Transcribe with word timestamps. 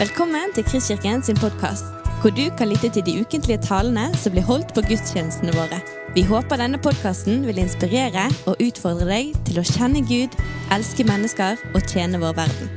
Velkommen 0.00 0.54
til 0.56 0.64
Kristkirken 0.64 1.20
sin 1.20 1.36
podkast, 1.36 1.84
hvor 2.22 2.32
du 2.32 2.46
kan 2.56 2.70
lytte 2.70 2.88
til 2.88 3.02
de 3.04 3.20
ukentlige 3.20 3.60
talene 3.60 4.06
som 4.16 4.32
blir 4.32 4.46
holdt 4.48 4.70
på 4.72 4.80
gudstjenestene 4.88 5.52
våre. 5.52 5.76
Vi 6.16 6.22
håper 6.24 6.56
denne 6.56 6.78
podkasten 6.80 7.42
vil 7.44 7.60
inspirere 7.60 8.22
og 8.48 8.62
utfordre 8.64 9.04
deg 9.10 9.34
til 9.44 9.60
å 9.60 9.64
kjenne 9.68 10.00
Gud, 10.08 10.32
elske 10.72 11.04
mennesker 11.04 11.60
og 11.74 11.84
tjene 11.84 12.16
vår 12.22 12.32
verden. 12.38 12.72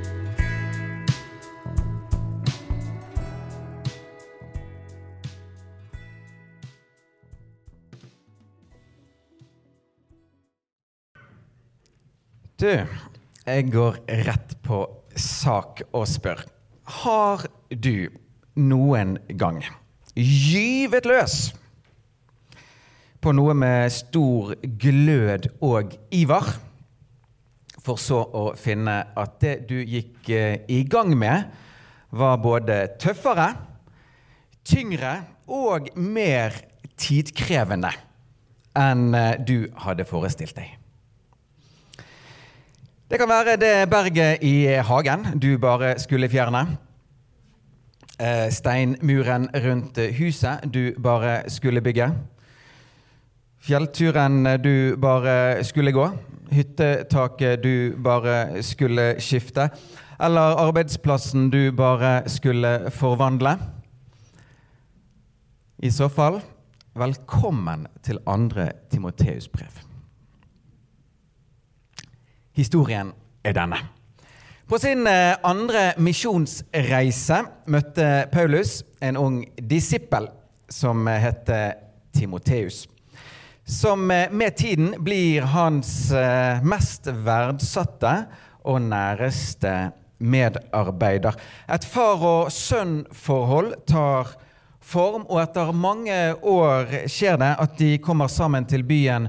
Du, 12.60 12.68
jeg 13.48 13.72
går 13.72 14.04
rett 14.28 14.58
på 14.68 14.84
sak 15.16 15.86
og 15.94 16.04
spør. 16.12 16.44
Har 16.84 17.46
du 17.70 18.10
noen 18.60 19.18
gang 19.40 19.62
gyvet 20.14 21.08
løs 21.10 21.38
på 23.24 23.32
noe 23.32 23.56
med 23.56 23.88
stor 23.96 24.52
glød 24.62 25.48
og 25.64 25.96
iver, 26.12 26.50
for 27.84 28.00
så 28.00 28.20
å 28.20 28.44
finne 28.60 28.98
at 29.20 29.38
det 29.44 29.56
du 29.70 29.78
gikk 29.80 30.30
eh, 30.32 30.60
i 30.72 30.84
gang 30.88 31.14
med, 31.20 31.48
var 32.12 32.38
både 32.44 32.78
tøffere, 33.00 33.50
tyngre 34.68 35.16
og 35.48 35.90
mer 35.96 36.56
tidkrevende 37.00 37.92
enn 38.80 39.12
eh, 39.16 39.36
du 39.40 39.72
hadde 39.84 40.08
forestilt 40.08 40.56
deg? 40.60 40.83
Det 43.14 43.20
kan 43.22 43.30
være 43.30 43.58
det 43.62 43.90
berget 43.90 44.42
i 44.42 44.66
hagen 44.82 45.26
du 45.38 45.58
bare 45.62 46.00
skulle 46.02 46.26
fjerne. 46.30 46.64
Eh, 48.20 48.50
steinmuren 48.50 49.46
rundt 49.54 50.00
huset 50.18 50.66
du 50.74 50.96
bare 51.04 51.44
skulle 51.48 51.82
bygge. 51.82 52.08
Fjellturen 53.62 54.48
du 54.64 54.98
bare 54.98 55.64
skulle 55.64 55.92
gå. 55.92 56.10
Hyttetaket 56.52 57.64
du 57.64 57.94
bare 58.04 58.64
skulle 58.64 59.22
skifte. 59.22 59.70
Eller 60.20 60.58
arbeidsplassen 60.66 61.52
du 61.52 61.72
bare 61.72 62.24
skulle 62.26 62.90
forvandle. 62.90 63.58
I 65.78 65.90
så 65.90 66.10
fall, 66.10 66.42
velkommen 66.96 67.88
til 68.04 68.18
andre 68.26 68.72
Timoteus 68.90 69.48
brev. 69.48 69.93
Historien 72.54 73.12
er 73.44 73.56
denne. 73.58 73.80
På 74.68 74.80
sin 74.80 75.08
eh, 75.08 75.36
andre 75.44 75.92
misjonsreise 76.02 77.42
møtte 77.70 78.08
Paulus 78.32 78.80
en 79.04 79.18
ung 79.20 79.42
disippel 79.58 80.30
som 80.72 81.08
heter 81.08 81.74
Timoteus. 82.16 82.88
Som 83.66 84.12
eh, 84.12 84.32
med 84.32 84.56
tiden 84.58 84.94
blir 85.04 85.50
hans 85.52 86.12
eh, 86.12 86.64
mest 86.64 87.10
verdsatte 87.26 88.14
og 88.64 88.80
næreste 88.86 89.74
medarbeider. 90.24 91.36
Et 91.68 91.86
far- 91.86 92.24
og 92.24 92.52
sønn-forhold 92.52 93.76
tar 93.88 94.32
form, 94.84 95.26
og 95.28 95.42
etter 95.44 95.72
mange 95.76 96.20
år 96.40 97.08
skjer 97.12 97.40
det 97.40 97.52
at 97.66 97.76
de 97.80 97.98
kommer 98.04 98.32
sammen 98.32 98.66
til 98.68 98.84
byen 98.88 99.28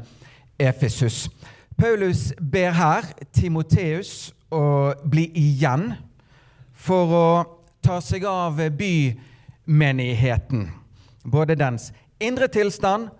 Efesus. 0.58 1.26
Paulus 1.76 2.32
ber 2.38 2.70
her 2.76 3.08
Timoteus 3.32 4.32
å 4.54 4.94
bli 5.10 5.26
igjen 5.34 5.92
for 6.72 7.14
å 7.18 7.28
ta 7.84 7.98
seg 8.04 8.24
av 8.28 8.60
bymenigheten. 8.78 10.68
Både 11.24 11.56
dens 11.58 11.90
indre 12.22 12.48
tilstand 12.52 13.10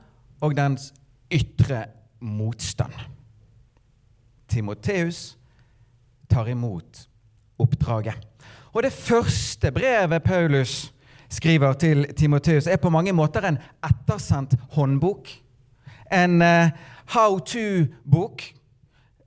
og 0.44 0.54
dens 0.56 0.92
ytre 1.32 1.86
motstand. 2.20 2.94
Timoteus 4.48 5.34
tar 6.30 6.48
imot 6.48 7.08
oppdraget. 7.58 8.20
Og 8.74 8.82
Det 8.82 8.92
første 8.92 9.70
brevet 9.72 10.22
Paulus 10.22 10.92
skriver 11.28 11.72
til 11.72 12.06
Timoteus, 12.16 12.66
er 12.66 12.76
på 12.76 12.90
mange 12.90 13.12
måter 13.12 13.46
en 13.48 13.58
ettersendt 13.84 14.54
håndbok. 14.74 15.28
En 16.12 16.42
uh, 16.42 16.70
how 17.06 17.38
to-bok 17.38 18.42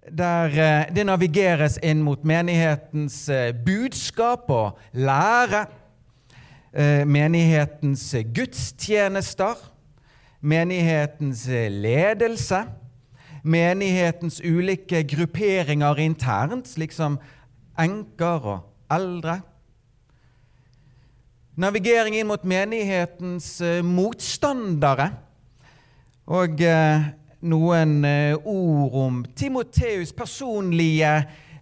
der 0.08 0.48
uh, 0.48 0.96
det 0.96 1.04
navigeres 1.06 1.78
inn 1.84 2.02
mot 2.06 2.24
menighetens 2.24 3.30
uh, 3.30 3.52
budskap 3.66 4.50
og 4.50 4.80
lære. 4.94 5.66
menighetens 7.06 8.16
gudstjenester. 8.36 9.56
Menighetens 10.42 11.48
ledelse. 11.70 12.68
Menighetens 13.44 14.42
ulike 14.46 15.04
grupperinger 15.04 15.98
internt, 15.98 16.68
slik 16.68 16.92
som 16.92 17.18
enker 17.80 18.46
og 18.46 18.60
eldre. 18.94 19.40
Navigering 21.58 22.20
inn 22.20 22.30
mot 22.30 22.44
menighetens 22.46 23.56
motstandere. 23.82 25.10
Og 26.28 26.60
eh, 26.60 27.06
noen 27.46 28.00
eh, 28.06 28.36
ord 28.46 28.96
om 28.98 29.20
Timoteus' 29.38 30.16
personlige 30.16 31.12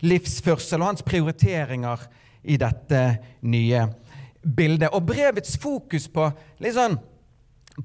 livsførsel 0.06 0.82
og 0.82 0.92
hans 0.94 1.06
prioriteringer 1.06 2.06
i 2.46 2.58
dette 2.62 3.02
nye 3.48 3.84
bildet. 4.46 4.92
Og 4.94 5.06
brevets 5.08 5.58
fokus 5.62 6.08
på 6.12 6.30
litt 6.64 6.78
sånn 6.78 6.98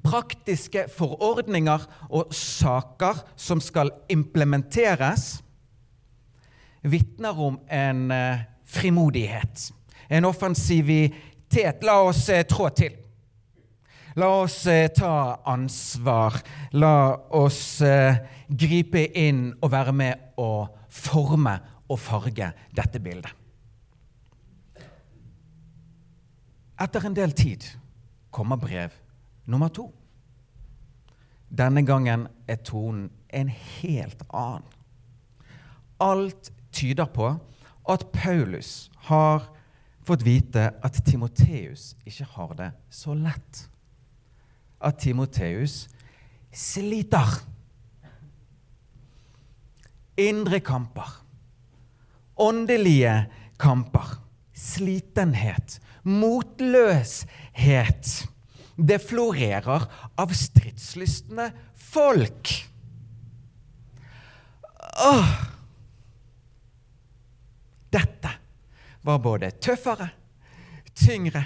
praktiske 0.05 0.85
forordninger 0.93 1.83
og 2.09 2.31
saker 2.35 3.25
som 3.35 3.59
skal 3.63 3.91
implementeres, 4.11 5.41
vitner 6.81 7.37
om 7.37 7.59
en 7.69 8.07
eh, 8.15 8.45
frimodighet, 8.65 9.67
en 10.09 10.25
offensivitet. 10.25 11.83
La 11.85 11.99
oss 12.07 12.23
eh, 12.31 12.45
trå 12.47 12.71
til. 12.73 12.95
La 14.15 14.27
oss 14.41 14.65
eh, 14.67 14.89
ta 14.91 15.41
ansvar. 15.47 16.41
La 16.73 16.95
oss 17.37 17.81
eh, 17.85 18.17
gripe 18.49 19.05
inn 19.15 19.51
og 19.61 19.71
være 19.71 19.93
med 19.95 20.33
å 20.41 20.67
forme 20.91 21.55
og 21.87 21.99
farge 21.99 22.51
dette 22.75 22.99
bildet. 23.03 23.31
Etter 26.81 27.05
en 27.05 27.15
del 27.15 27.35
tid 27.37 27.63
kommer 28.33 28.57
brev 28.59 28.93
nummer 29.45 29.69
to. 29.69 29.87
Denne 31.51 31.83
gangen 31.85 32.25
er 32.49 32.61
tonen 32.65 33.09
en 33.31 33.51
helt 33.51 34.23
annen. 34.33 34.65
Alt 36.01 36.49
tyder 36.73 37.07
på 37.13 37.27
at 37.91 38.07
Paulus 38.15 38.89
har 39.07 39.45
fått 40.07 40.25
vite 40.25 40.71
at 40.81 41.03
Timoteus 41.05 41.91
ikke 42.07 42.25
har 42.33 42.55
det 42.57 42.71
så 42.89 43.13
lett. 43.13 43.67
At 44.81 44.99
Timoteus 44.99 45.87
sliter. 46.53 47.27
Indre 50.17 50.59
kamper. 50.59 51.07
Åndelige 52.35 53.25
kamper. 53.59 54.17
Slitenhet. 54.53 55.79
Motløshet. 56.03 57.21
Det 58.75 58.97
florerer 59.03 59.85
av 60.17 60.33
stridslystne 60.33 61.51
folk. 61.77 62.53
Åh! 65.05 65.31
Dette 67.91 68.29
var 69.01 69.19
både 69.19 69.51
tøffere, 69.61 70.09
tyngre 70.95 71.43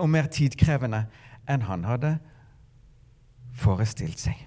og 0.00 0.08
mer 0.10 0.26
tidkrevende 0.32 1.04
enn 1.50 1.66
han 1.68 1.84
hadde 1.86 2.16
forestilt 3.54 4.20
seg. 4.20 4.38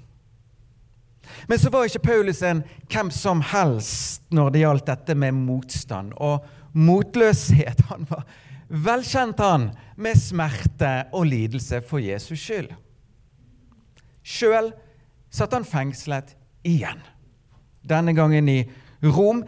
Men 1.47 1.59
så 1.59 1.69
var 1.71 1.87
ikke 1.87 2.05
Paulus 2.07 2.41
en 2.45 2.63
hvem 2.91 3.09
som 3.13 3.41
helst 3.51 4.23
når 4.33 4.51
det 4.53 4.63
gjaldt 4.63 4.89
dette 4.89 5.15
med 5.15 5.35
motstand 5.35 6.15
og 6.23 6.45
motløshet. 6.77 7.83
Han 7.91 8.07
var 8.09 8.25
velkjent, 8.67 9.39
han, 9.39 9.69
med 9.95 10.19
smerte 10.19 10.91
og 11.15 11.27
lidelse 11.29 11.81
for 11.87 12.03
Jesus 12.03 12.41
skyld. 12.41 12.71
Sjøl 14.27 14.73
satt 15.31 15.55
han 15.55 15.67
fengslet 15.67 16.33
igjen, 16.67 16.99
denne 17.87 18.15
gangen 18.15 18.49
i 18.51 18.59
Rom, 19.03 19.43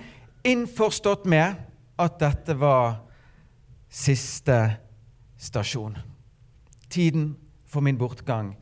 innforstått 0.47 1.25
med 1.27 1.57
at 1.99 2.19
dette 2.21 2.55
var 2.55 3.01
siste 3.91 4.55
stasjon. 5.39 5.97
Tiden 6.89 7.33
for 7.67 7.83
min 7.83 7.97
bortgang 7.99 8.53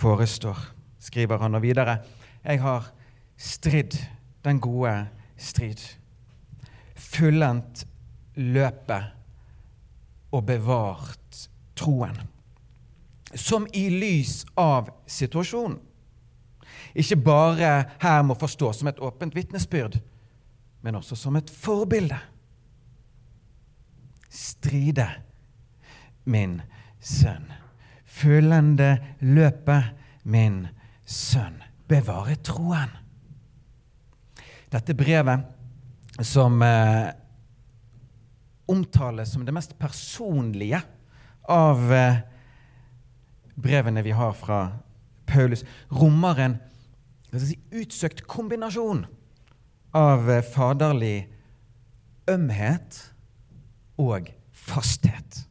forestår, 0.00 0.58
skriver 0.98 1.38
han 1.38 1.54
og 1.54 1.62
videre. 1.62 1.98
Jeg 2.44 2.62
har 2.62 2.90
stridd 3.36 3.96
den 4.44 4.60
gode 4.60 5.06
strid. 5.36 5.80
Fullendt 6.96 7.86
løpet. 8.34 9.16
og 10.32 10.44
bevart 10.46 11.48
troen. 11.74 12.14
Som 13.34 13.64
i 13.74 13.88
lys 13.90 14.44
av 14.54 14.92
situasjonen. 15.10 15.80
Ikke 16.94 17.16
bare 17.18 17.72
her 17.98 18.22
må 18.22 18.36
forstås 18.38 18.78
som 18.78 18.86
et 18.86 19.02
åpent 19.02 19.34
vitnesbyrd, 19.34 19.98
men 20.86 20.94
også 20.94 21.18
som 21.18 21.34
et 21.36 21.50
forbilde. 21.50 22.18
Stride, 24.30 25.08
min 26.24 26.60
sønn. 27.02 27.50
Følgende 28.10 28.96
løpet, 29.22 29.94
min 30.24 30.64
sønn. 31.06 31.60
Bevare 31.88 32.36
troen. 32.44 32.90
Dette 34.70 34.94
brevet 34.94 35.46
som 36.26 36.60
eh, 36.62 37.08
omtales 38.70 39.32
som 39.32 39.44
det 39.46 39.54
mest 39.54 39.74
personlige 39.78 40.82
av 41.50 41.92
eh, 41.94 42.20
brevene 43.58 44.04
vi 44.06 44.14
har 44.14 44.34
fra 44.38 44.60
Paulus, 45.30 45.64
rommer 45.90 46.42
en 46.44 46.58
si, 47.34 47.58
utsøkt 47.74 48.24
kombinasjon 48.30 49.04
av 49.96 50.30
eh, 50.30 50.44
faderlig 50.46 51.16
ømhet 52.30 53.00
og 54.00 54.30
fasthet. 54.54 55.44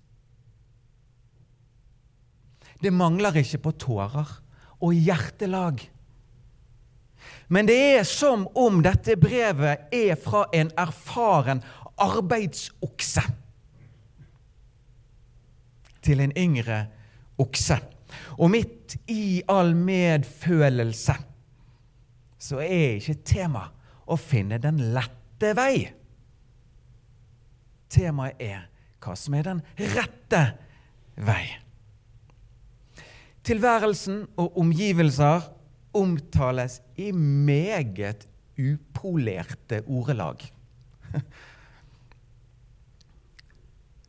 Det 2.80 2.92
mangler 2.96 3.42
ikke 3.42 3.62
på 3.68 3.76
tårer 3.86 4.36
og 4.80 4.94
hjertelag 4.96 5.84
men 7.50 7.66
det 7.66 7.78
er 7.98 8.04
som 8.08 8.46
om 8.58 8.82
dette 8.86 9.16
brevet 9.20 9.90
er 9.96 10.18
fra 10.22 10.46
en 10.56 10.70
erfaren 10.78 11.64
arbeidsokse 12.00 13.24
til 16.06 16.22
en 16.24 16.34
yngre 16.38 16.84
okse. 17.42 17.80
Og 18.40 18.52
midt 18.54 18.96
i 19.12 19.42
all 19.50 19.74
medfølelse 19.78 21.16
så 22.40 22.62
er 22.64 23.00
ikke 23.00 23.18
tema 23.28 23.66
å 24.10 24.18
finne 24.18 24.62
den 24.62 24.80
lette 24.94 25.52
vei. 25.58 25.90
Temaet 27.90 28.40
er 28.42 28.62
hva 29.02 29.16
som 29.18 29.36
er 29.36 29.50
den 29.50 29.64
rette 29.98 30.44
vei. 31.18 31.44
Tilværelsen 33.48 34.26
og 34.38 34.58
omgivelser 34.60 35.48
omtales 35.96 36.82
i 36.98 37.12
meget 37.12 38.28
upolerte 38.60 39.84
ordelag. 39.88 40.44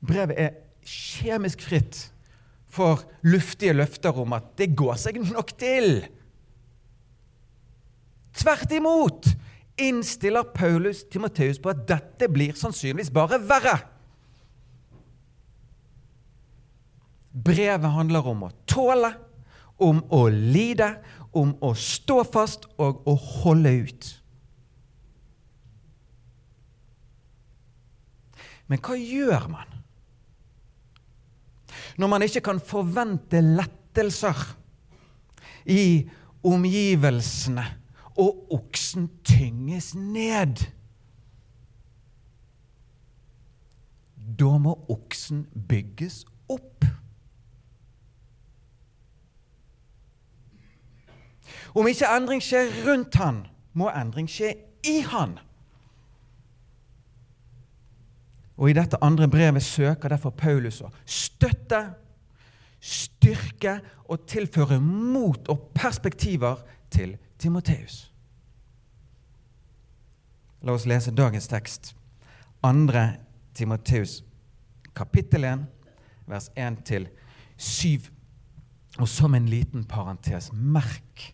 Brevet 0.06 0.40
er 0.40 0.56
kjemisk 0.86 1.62
fritt 1.68 2.12
for 2.70 3.02
luftige 3.26 3.74
løfter 3.74 4.16
om 4.22 4.32
at 4.36 4.52
det 4.58 4.72
går 4.78 4.98
seg 5.00 5.20
nok 5.22 5.52
til. 5.58 6.02
Tvert 8.40 8.72
imot 8.72 9.30
innstiller 9.80 10.46
Paulus 10.54 11.02
Timoteus 11.10 11.58
på 11.62 11.72
at 11.72 11.86
dette 11.88 12.28
blir 12.32 12.56
sannsynligvis 12.56 13.12
bare 13.14 13.40
verre. 13.42 13.78
Brevet 17.30 17.92
handler 17.94 18.26
om 18.26 18.46
å 18.48 18.50
tåle, 18.68 19.12
om 19.78 20.02
å 20.12 20.24
lide, 20.28 20.96
om 21.32 21.54
å 21.62 21.72
stå 21.78 22.22
fast 22.26 22.66
og 22.80 23.06
å 23.08 23.14
holde 23.14 23.72
ut. 23.86 24.08
Men 28.70 28.82
hva 28.86 28.96
gjør 28.98 29.46
man 29.50 29.76
når 32.00 32.08
man 32.08 32.22
ikke 32.24 32.42
kan 32.46 32.60
forvente 32.62 33.40
lettelser 33.42 34.38
i 35.68 36.06
omgivelsene, 36.46 37.64
og 38.20 38.54
oksen 38.54 39.08
tynges 39.26 39.92
ned? 39.94 40.62
Da 44.16 44.54
må 44.62 44.76
oksen 44.92 45.44
bygges 45.68 46.22
opp. 46.48 46.86
Om 51.75 51.87
ikke 51.87 52.08
endring 52.17 52.43
skjer 52.43 52.72
rundt 52.87 53.14
han, 53.20 53.44
må 53.72 53.90
endring 53.94 54.28
skje 54.31 54.55
i 54.87 55.00
han. 55.06 55.38
Og 58.61 58.70
I 58.70 58.76
dette 58.76 58.99
andre 59.05 59.28
brevet 59.31 59.64
søker 59.64 60.12
derfor 60.12 60.34
Paulus 60.37 60.82
å 60.84 60.90
støtte, 61.08 61.81
styrke 62.81 63.78
og 64.08 64.26
tilføre 64.28 64.81
mot 64.81 65.49
og 65.52 65.70
perspektiver 65.76 66.61
til 66.93 67.17
Timoteus. 67.40 68.11
La 70.61 70.75
oss 70.76 70.84
lese 70.88 71.12
dagens 71.16 71.49
tekst. 71.49 71.94
Andre 72.62 73.14
Timoteus, 73.56 74.19
kapittel 74.96 75.46
1, 75.49 75.64
vers 76.28 76.50
1 76.56 77.08
7. 77.56 78.11
Og 78.99 79.08
som 79.08 79.34
en 79.34 79.49
liten 79.49 79.84
parentes, 79.88 80.50
merk 80.52 81.31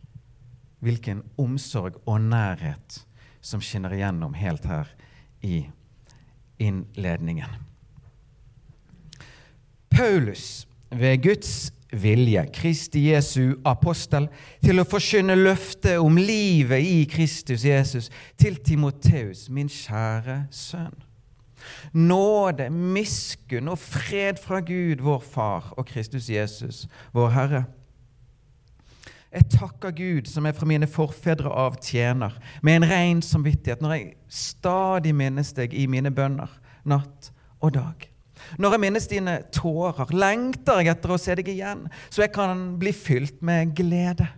hvilken 0.84 1.22
omsorg 1.40 2.00
og 2.06 2.20
nærhet 2.20 3.00
som 3.40 3.62
skinner 3.62 3.94
igjennom 3.94 4.34
helt 4.34 4.66
her 4.66 4.90
i 5.42 5.66
innledningen. 6.58 7.62
Paulus, 9.90 10.66
ved 10.90 11.22
Guds 11.22 11.72
vilje, 11.92 12.46
Kristi 12.52 13.06
Jesu 13.10 13.56
apostel, 13.64 14.28
til 14.64 14.80
å 14.80 14.86
forkynne 14.88 15.36
løftet 15.38 16.00
om 16.02 16.18
livet 16.18 16.84
i 16.84 17.04
Kristus 17.10 17.64
Jesus 17.64 18.10
til 18.38 18.58
Timoteus, 18.64 19.46
min 19.50 19.70
kjære 19.70 20.44
sønn. 20.50 20.94
Nåde, 21.96 22.68
miskunn 22.70 23.72
og 23.72 23.80
fred 23.80 24.38
fra 24.42 24.60
Gud, 24.60 25.02
vår 25.02 25.22
Far, 25.24 25.72
og 25.76 25.86
Kristus 25.88 26.28
Jesus, 26.30 26.84
vår 27.14 27.32
Herre. 27.34 27.64
Jeg 29.36 29.50
takker 29.52 29.92
Gud, 29.92 30.28
som 30.30 30.46
jeg 30.48 30.56
fra 30.56 30.66
mine 30.68 30.86
forfedre 30.88 31.50
av 31.52 31.74
tjener, 31.84 32.32
med 32.64 32.78
en 32.78 32.86
ren 32.88 33.18
samvittighet, 33.20 33.82
når 33.84 33.92
jeg 33.92 34.06
stadig 34.32 35.12
minnes 35.12 35.50
deg 35.52 35.74
i 35.76 35.84
mine 35.92 36.08
bønner, 36.14 36.54
natt 36.88 37.28
og 37.60 37.74
dag. 37.76 38.06
Når 38.56 38.72
jeg 38.72 38.80
minnes 38.86 39.08
dine 39.10 39.34
tårer, 39.52 40.08
lengter 40.16 40.80
jeg 40.80 40.94
etter 40.94 41.12
å 41.12 41.18
se 41.20 41.36
deg 41.36 41.50
igjen, 41.52 41.84
så 42.08 42.24
jeg 42.24 42.32
kan 42.32 42.62
bli 42.80 42.94
fylt 42.96 43.42
med 43.44 43.74
glede. 43.76 44.30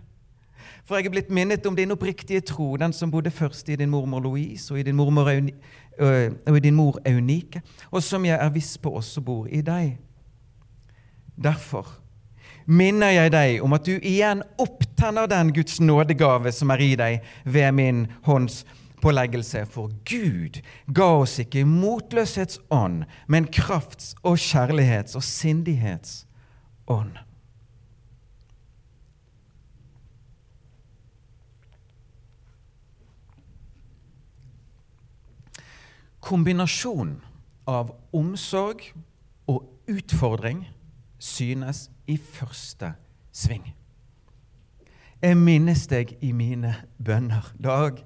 For 0.83 0.99
jeg 0.99 1.07
er 1.07 1.15
blitt 1.15 1.31
minnet 1.31 1.67
om 1.69 1.79
din 1.79 1.95
oppriktige 1.95 2.43
tro, 2.51 2.73
den 2.81 2.91
som 2.95 3.11
bodde 3.13 3.31
først 3.31 3.71
i 3.71 3.79
din 3.79 3.91
mormor 3.93 4.23
Louise 4.25 4.73
og 4.73 4.81
i 4.81 4.85
din, 4.87 4.99
mormor 4.99 5.31
Euni, 5.31 5.55
og 5.99 6.59
i 6.59 6.65
din 6.65 6.75
mor 6.75 6.99
Eunike, 7.07 7.63
og 7.87 8.03
som 8.03 8.27
jeg 8.27 8.35
er 8.35 8.51
viss 8.51 8.75
på 8.81 8.91
også 8.99 9.23
bor 9.23 9.47
i 9.47 9.63
deg. 9.63 9.95
Derfor 11.39 11.87
minner 12.69 13.15
jeg 13.15 13.31
deg 13.33 13.63
om 13.65 13.73
at 13.73 13.87
du 13.87 13.95
igjen 13.97 14.43
opptenner 14.61 15.29
den 15.29 15.49
Guds 15.55 15.79
nådegave 15.81 16.51
som 16.53 16.69
er 16.73 16.83
i 16.85 16.91
deg 16.99 17.25
ved 17.45 17.71
min 17.73 18.03
hånds 18.27 18.61
påleggelse. 19.01 19.65
For 19.65 19.89
Gud 20.05 20.61
ga 20.93 21.07
oss 21.23 21.39
ikke 21.41 21.65
motløshetsånd, 21.65 23.07
men 23.27 23.49
krafts- 23.49 24.13
og 24.21 24.37
kjærlighets- 24.37 25.17
og 25.17 25.25
sindighetsånd. 25.25 27.17
Kombinasjonen 36.19 37.23
av 37.65 37.95
omsorg 38.13 38.83
og 39.49 39.63
utfordring 39.89 40.67
synes 41.17 41.87
i 42.09 42.17
første 42.17 42.93
sving. 43.35 43.67
Jeg 45.19 45.35
minnes 45.37 45.83
deg 45.91 46.15
i 46.23 46.31
mine 46.33 46.71
bønner 46.97 47.51
dag 47.59 47.99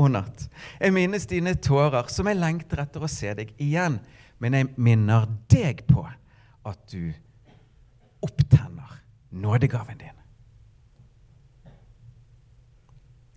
og 0.00 0.10
natt. 0.12 0.46
Jeg 0.80 0.94
minnes 0.96 1.28
dine 1.28 1.54
tårer, 1.60 2.08
som 2.12 2.28
jeg 2.28 2.40
lengter 2.40 2.80
etter 2.82 3.04
å 3.04 3.10
se 3.10 3.32
deg 3.36 3.52
igjen. 3.62 4.00
Men 4.40 4.56
jeg 4.56 4.72
minner 4.76 5.28
deg 5.52 5.84
på 5.88 6.04
at 6.66 6.80
du 6.92 7.12
opptenner 8.24 8.98
nådegaven 9.36 10.00
din. 10.00 10.12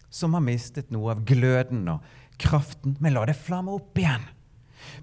Som 0.09 0.35
har 0.35 0.43
mistet 0.43 0.89
noe 0.91 1.13
av 1.13 1.23
gløden 1.27 1.85
og 1.91 2.07
kraften, 2.39 2.95
men 2.99 3.15
la 3.15 3.25
det 3.29 3.37
flamme 3.39 3.75
opp 3.75 3.99
igjen. 3.99 4.23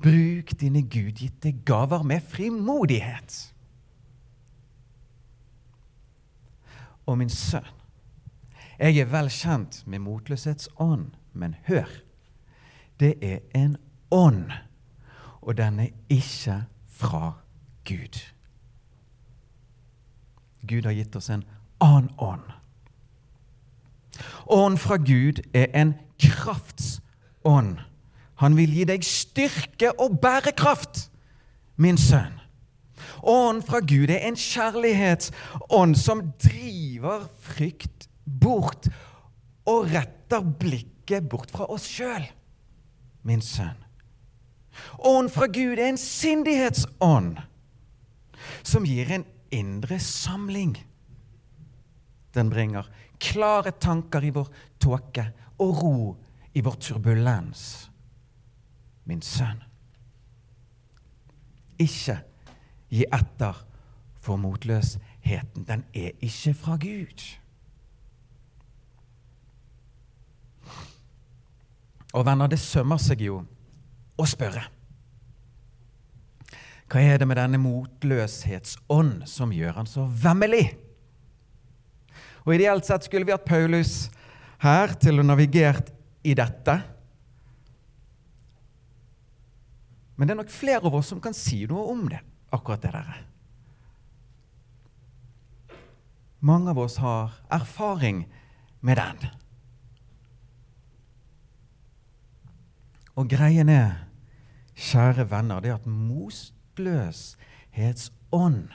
Bruk 0.03 0.57
dine 0.61 0.83
gudgitte 0.89 1.53
gaver 1.69 2.05
med 2.05 2.25
frimodighet. 2.25 3.37
Og 7.07 7.19
min 7.19 7.31
sønn. 7.31 7.67
Jeg 8.79 8.99
er 9.01 9.09
vel 9.09 9.31
kjent 9.33 9.83
med 9.87 10.03
motløshetsånd, 10.05 11.11
men 11.33 11.55
hør. 11.69 11.89
Det 13.01 13.15
er 13.23 13.39
en 13.55 13.77
ånd, 14.11 14.51
og 15.41 15.57
den 15.57 15.81
er 15.81 15.89
ikke 16.09 16.65
fra 16.89 17.33
Gud. 17.89 18.21
Gud 20.69 20.83
har 20.83 20.97
gitt 20.97 21.17
oss 21.17 21.31
en 21.31 21.45
annen 21.81 22.11
ånd. 22.19 22.45
Ånd 24.47 24.79
fra 24.79 24.97
Gud 24.97 25.43
er 25.55 25.69
en 25.75 25.95
kraftsånd. 26.21 27.77
Han 28.41 28.57
vil 28.57 28.73
gi 28.73 28.85
deg 28.89 29.05
styrke 29.05 29.93
og 30.01 30.19
bærekraft, 30.21 31.11
min 31.77 31.99
sønn. 32.01 32.41
Ånd 33.23 33.65
fra 33.67 33.81
Gud 33.85 34.11
er 34.11 34.25
en 34.29 34.39
kjærlighetsånd 34.39 35.97
som 36.01 36.23
driver 36.43 37.27
frykt 37.43 38.09
bort 38.25 38.89
og 39.69 39.91
retter 39.93 40.45
blikket 40.61 41.29
bort 41.31 41.53
fra 41.55 41.69
oss 41.73 41.87
sjøl, 41.91 42.25
min 43.27 43.43
sønn. 43.45 43.79
Ånd 44.99 45.31
fra 45.33 45.49
Gud 45.49 45.79
er 45.79 45.89
en 45.91 46.01
sindighetsånd 46.01 47.41
som 48.67 48.87
gir 48.87 49.11
en 49.13 49.25
indre 49.55 49.99
samling. 50.03 50.77
Den 52.37 52.51
bringer 52.53 52.89
klare 53.23 53.73
tanker 53.81 54.25
i 54.25 54.33
vår 54.35 54.51
tåke 54.83 55.31
og 55.63 55.83
ro 55.83 55.99
i 56.57 56.63
vår 56.65 56.77
turbulens. 56.83 57.87
Min 59.07 59.23
sønn, 59.23 59.61
ikke 61.79 62.19
gi 62.93 63.07
etter 63.13 63.59
for 64.23 64.41
motløsheten. 64.41 65.67
Den 65.67 65.85
er 65.95 66.15
ikke 66.21 66.55
fra 66.55 66.77
Gud. 66.81 67.27
Og 72.17 72.25
venner, 72.25 72.49
det 72.49 72.59
sømmer 72.63 73.01
seg 73.03 73.27
jo 73.27 73.43
å 74.17 74.27
spørre. 74.29 74.65
Hva 76.87 77.03
er 77.03 77.19
det 77.19 77.27
med 77.27 77.39
denne 77.41 77.59
motløshetsånd 77.61 79.27
som 79.29 79.53
gjør 79.53 79.81
han 79.81 79.89
så 79.91 80.07
vemmelig? 80.07 80.69
Og 82.47 82.55
Ideelt 82.55 82.87
sett 82.87 83.09
skulle 83.09 83.27
vi 83.27 83.35
hatt 83.35 83.47
Paulus 83.47 84.07
her 84.63 84.95
til 85.03 85.19
å 85.19 85.27
navigert 85.27 85.91
i 86.27 86.35
dette. 86.39 86.77
Men 90.17 90.29
det 90.29 90.37
er 90.37 90.41
nok 90.41 90.55
flere 90.55 90.87
av 90.87 90.95
oss 90.97 91.11
som 91.13 91.21
kan 91.21 91.35
si 91.37 91.65
noe 91.69 91.91
om 91.93 92.07
det, 92.09 92.23
akkurat 92.57 92.83
det 92.83 92.93
der. 92.97 93.23
Mange 96.41 96.71
av 96.71 96.79
oss 96.79 96.97
har 97.03 97.33
erfaring 97.51 98.27
med 98.81 98.97
den. 99.01 99.29
Og 103.17 103.31
greien 103.33 103.69
er, 103.73 104.05
kjære 104.77 105.25
venner, 105.31 105.61
det 105.65 105.71
er 105.73 105.79
at 105.79 105.87
motløshetsånd 105.89 108.69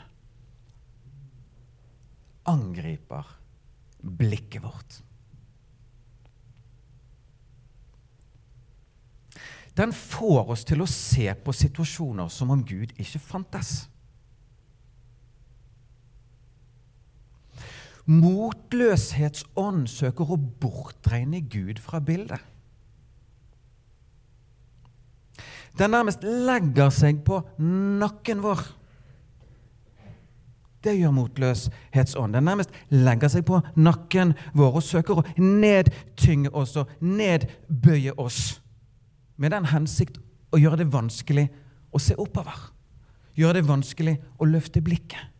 angriper 2.50 3.26
blikket 4.02 4.64
vårt. 4.66 5.06
Den 9.78 9.94
får 9.96 10.52
oss 10.52 10.66
til 10.68 10.84
å 10.84 10.90
se 10.90 11.30
på 11.44 11.54
situasjoner 11.56 12.28
som 12.34 12.52
om 12.52 12.64
Gud 12.68 12.92
ikke 13.00 13.22
fantes. 13.24 13.72
Motløshetsånd 18.12 19.88
søker 19.88 20.34
å 20.34 20.40
bortregne 20.40 21.44
Gud 21.48 21.80
fra 21.80 22.02
bildet. 22.04 22.42
Den 25.80 25.94
nærmest 25.96 26.26
legger 26.26 26.92
seg 26.92 27.22
på 27.26 27.40
nakken 27.58 28.42
vår. 28.44 28.66
Det 30.84 30.98
gjør 30.98 31.14
motløshetsånd. 31.16 32.34
Den 32.36 32.50
nærmest 32.50 32.74
legger 32.90 33.32
seg 33.32 33.46
på 33.48 33.62
nakken 33.80 34.34
vår 34.58 34.82
og 34.82 34.84
søker 34.84 35.22
å 35.22 35.26
nedtynge 35.40 36.52
oss 36.58 36.76
og 36.82 36.92
nedbøye 37.06 38.18
oss. 38.20 38.58
Med 39.42 39.56
den 39.56 39.66
hensikt 39.72 40.20
å 40.54 40.60
gjøre 40.62 40.84
det 40.84 40.92
vanskelig 40.94 41.48
å 41.90 42.00
se 42.02 42.14
oppover. 42.20 42.70
Gjøre 43.38 43.58
det 43.60 43.70
vanskelig 43.70 44.18
å 44.38 44.48
løfte 44.50 44.84
blikket. 44.86 45.32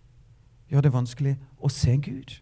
Gjøre 0.72 0.88
det 0.88 0.96
vanskelig 0.96 1.36
å 1.62 1.70
se 1.70 1.94
Gud. 2.02 2.40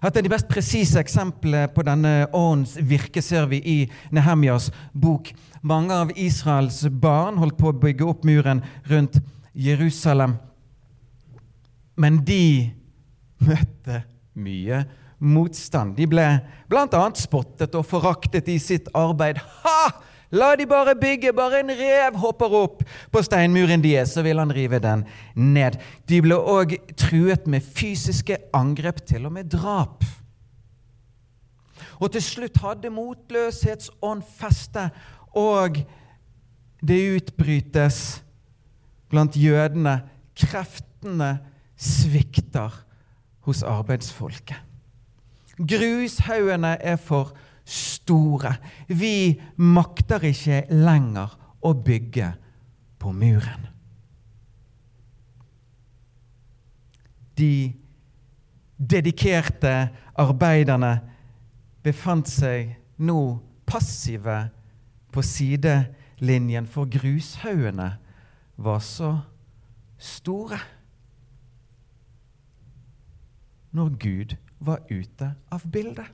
Et 0.00 0.16
av 0.16 0.22
de 0.24 0.30
best 0.32 0.48
presise 0.48 1.00
eksemplene 1.00 1.68
på 1.74 1.84
denne 1.84 2.28
åndens 2.32 2.76
virke 2.80 3.20
ser 3.24 3.48
vi 3.50 3.58
i 3.60 3.76
Nehemjas 4.14 4.70
bok. 4.94 5.32
Mange 5.60 5.92
av 5.92 6.12
Israels 6.16 6.80
barn 6.88 7.40
holdt 7.42 7.58
på 7.60 7.72
å 7.72 7.78
bygge 7.82 8.06
opp 8.08 8.24
muren 8.24 8.62
rundt 8.88 9.18
Jerusalem. 9.52 10.38
Men 11.96 12.22
de 12.24 12.70
møtte 13.44 14.04
mye 14.36 14.84
motstand. 15.18 15.96
De 15.96 16.06
ble 16.10 16.26
bl.a. 16.70 17.04
spottet 17.16 17.74
og 17.78 17.86
foraktet 17.88 18.48
i 18.52 18.58
sitt 18.62 18.90
arbeid. 18.96 19.40
Ha! 19.64 19.80
La 20.34 20.56
de 20.58 20.66
bare 20.66 20.96
bygge, 20.98 21.30
bare 21.32 21.60
en 21.62 21.70
rev 21.70 22.16
hopper 22.18 22.54
opp 22.58 22.80
på 23.14 23.22
steinmuren 23.22 23.82
de 23.82 23.92
er, 23.94 24.08
så 24.10 24.24
vil 24.26 24.40
han 24.42 24.52
rive 24.52 24.80
den 24.82 25.04
ned. 25.38 25.78
De 26.10 26.18
ble 26.24 26.34
òg 26.34 26.74
truet 26.98 27.46
med 27.46 27.62
fysiske 27.62 28.40
angrep, 28.56 29.04
til 29.06 29.28
og 29.28 29.36
med 29.38 29.52
drap. 29.54 30.02
Og 32.02 32.10
til 32.12 32.24
slutt 32.24 32.58
hadde 32.60 32.90
motløshetsånd 32.92 34.26
feste, 34.36 34.88
og 35.38 35.78
det 36.86 37.00
utbrytes 37.16 38.00
blant 39.08 39.38
jødene 39.38 40.00
kreftene 40.36 41.36
svikter 41.78 42.82
hos 43.46 43.62
arbeidsfolket. 43.62 44.58
Grushaugene 45.56 46.76
er 46.82 46.96
for 47.00 47.32
store. 47.64 48.56
Vi 48.88 49.40
makter 49.56 50.26
ikke 50.28 50.64
lenger 50.70 51.32
å 51.64 51.72
bygge 51.74 52.32
på 53.00 53.12
muren. 53.16 53.66
De 57.36 57.72
dedikerte 58.76 59.74
arbeiderne 60.16 60.94
befant 61.84 62.28
seg 62.28 62.76
nå 63.00 63.20
passive 63.68 64.38
på 65.12 65.24
sidelinjen, 65.24 66.68
for 66.68 66.88
grushaugene 66.88 67.90
var 68.56 68.80
så 68.84 69.12
store. 69.96 70.60
når 73.76 73.88
Gud 74.00 74.36
var 74.58 74.82
ute 74.90 75.34
av 75.52 75.66
bildet. 75.70 76.06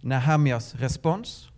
Nehemjas 0.00 0.74
respons 0.80 1.50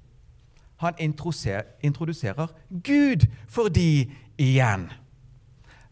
han 0.83 0.95
introduserer 0.99 2.49
Gud 2.83 3.27
for 3.49 3.71
de 3.71 4.11
igjen. 4.39 4.89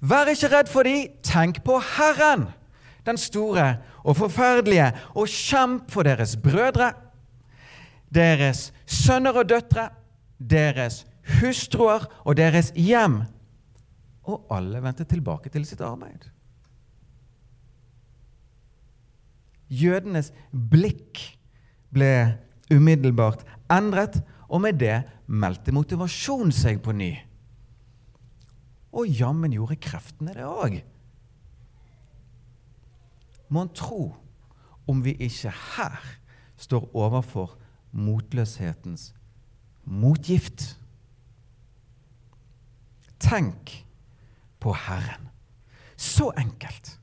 Vær 0.00 0.30
ikke 0.32 0.48
redd 0.50 0.70
for 0.72 0.82
de, 0.88 1.06
tenk 1.22 1.60
på 1.62 1.76
Herren, 1.78 2.48
den 3.06 3.20
store 3.20 3.76
og 4.02 4.16
forferdelige, 4.16 4.88
og 5.14 5.28
kjemp 5.30 5.90
for 5.92 6.02
deres 6.02 6.34
brødre, 6.40 6.92
deres 8.14 8.72
sønner 8.86 9.38
og 9.38 9.48
døtre, 9.48 9.90
deres 10.40 11.04
hustruer 11.38 12.08
og 12.24 12.36
deres 12.36 12.72
hjem 12.74 13.20
og 14.30 14.52
alle 14.54 14.82
vendte 14.82 15.06
tilbake 15.08 15.50
til 15.52 15.66
sitt 15.68 15.82
arbeid. 15.84 16.28
Jødenes 19.70 20.32
blikk 20.50 21.20
ble 21.94 22.12
umiddelbart 22.70 23.44
endret, 23.70 24.20
og 24.50 24.64
med 24.64 24.80
det 24.82 24.96
meldte 25.30 25.74
motivasjon 25.74 26.50
seg 26.54 26.80
på 26.82 26.94
ny. 26.96 27.12
Og 28.90 29.06
jammen 29.06 29.52
gjorde 29.54 29.78
kreftene 29.78 30.34
det 30.34 30.46
òg. 30.46 30.80
Mon 33.50 33.70
tro 33.74 34.08
om 34.90 35.04
vi 35.04 35.14
ikke 35.22 35.52
her 35.54 35.98
står 36.58 36.88
overfor 36.98 37.54
motløshetens 37.94 39.12
motgift. 39.86 40.74
Tenk 43.22 43.72
på 44.60 44.74
Herren. 44.86 45.28
Så 45.96 46.30
enkelt. 46.36 46.98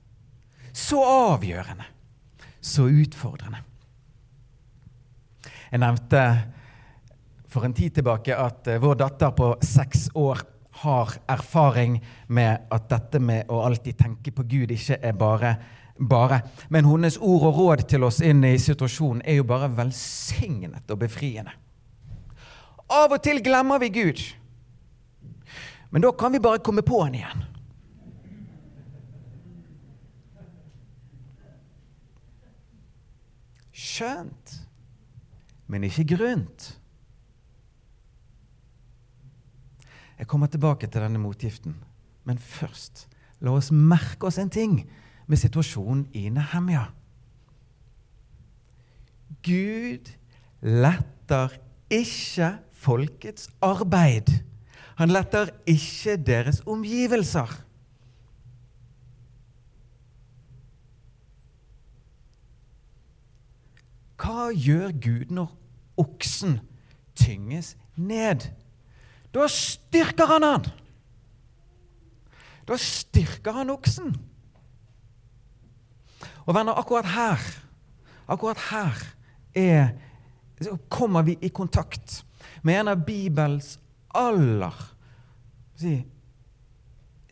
Så 0.74 1.02
avgjørende. 1.04 1.86
Så 2.62 2.88
utfordrende. 2.88 3.64
Jeg 5.72 5.82
nevnte 5.84 6.22
for 7.48 7.66
en 7.66 7.74
tid 7.74 7.98
tilbake 7.98 8.36
at 8.36 8.68
eh, 8.68 8.80
vår 8.82 9.00
datter 9.00 9.34
på 9.36 9.50
seks 9.64 10.10
år 10.16 10.44
har 10.84 11.16
erfaring 11.28 11.98
med 12.28 12.68
at 12.72 12.90
dette 12.92 13.20
med 13.20 13.50
å 13.50 13.64
alltid 13.66 13.98
tenke 13.98 14.32
på 14.32 14.46
Gud 14.46 14.72
ikke 14.72 15.00
er 15.02 15.16
bare 15.18 15.56
bare. 15.98 16.42
Men 16.70 16.86
hennes 16.86 17.18
ord 17.18 17.48
og 17.50 17.58
råd 17.58 17.86
til 17.90 18.06
oss 18.08 18.20
inn 18.22 18.44
i 18.46 18.58
situasjonen 18.62 19.24
er 19.26 19.40
jo 19.40 19.48
bare 19.50 19.70
velsignet 19.74 20.92
og 20.94 21.02
befriende. 21.02 21.54
Av 22.88 23.12
og 23.12 23.24
til 23.24 23.42
glemmer 23.44 23.82
vi 23.84 23.90
Gud. 23.92 24.22
Men 25.92 26.04
da 26.04 26.12
kan 26.14 26.32
vi 26.36 26.44
bare 26.44 26.62
komme 26.64 26.84
på 26.86 27.02
han 27.04 27.16
igjen. 27.18 27.47
Skjønt, 33.98 34.52
men 35.74 35.86
ikke 35.88 36.06
grunt. 36.14 36.68
Jeg 40.18 40.28
kommer 40.30 40.50
tilbake 40.54 40.86
til 40.86 41.02
denne 41.02 41.22
motgiften, 41.22 41.74
men 42.26 42.38
først 42.38 43.08
la 43.42 43.54
oss 43.58 43.72
merke 43.74 44.30
oss 44.30 44.38
en 44.42 44.54
ting 44.54 44.80
med 45.26 45.42
situasjonen 45.42 46.06
i 46.14 46.28
Nehemja. 46.34 46.88
Gud 49.46 50.14
letter 50.62 51.58
ikke 51.94 52.54
folkets 52.78 53.50
arbeid. 53.66 54.30
Han 54.98 55.14
letter 55.14 55.52
ikke 55.70 56.18
deres 56.22 56.62
omgivelser. 56.66 57.50
Hva 64.18 64.50
gjør 64.54 64.92
Gud 64.98 65.34
når 65.34 65.52
oksen 66.02 66.60
tynges 67.18 67.76
ned? 67.96 68.50
Da 69.34 69.46
styrker 69.52 70.30
han 70.30 70.46
han! 70.46 70.66
Da 72.68 72.76
styrker 72.82 73.56
han 73.56 73.72
oksen. 73.72 74.12
Og 76.48 76.56
venner, 76.56 76.76
akkurat 76.80 77.08
her, 77.12 77.44
akkurat 78.28 78.60
her 78.72 79.04
er, 79.56 79.88
kommer 80.90 81.22
vi 81.22 81.38
i 81.42 81.48
kontakt 81.48 82.24
med 82.64 82.80
en 82.80 82.92
av 82.92 83.04
Bibels 83.06 83.78
aller 84.16 84.76
si, 85.78 86.00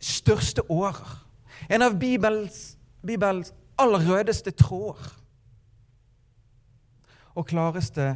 største 0.00 0.62
årer. 0.70 1.16
En 1.68 1.82
av 1.82 1.96
Bibels, 1.98 2.76
Bibels 3.06 3.52
aller 3.78 4.04
rødeste 4.06 4.50
tråder. 4.50 5.10
Og 7.36 7.46
klareste 7.46 8.14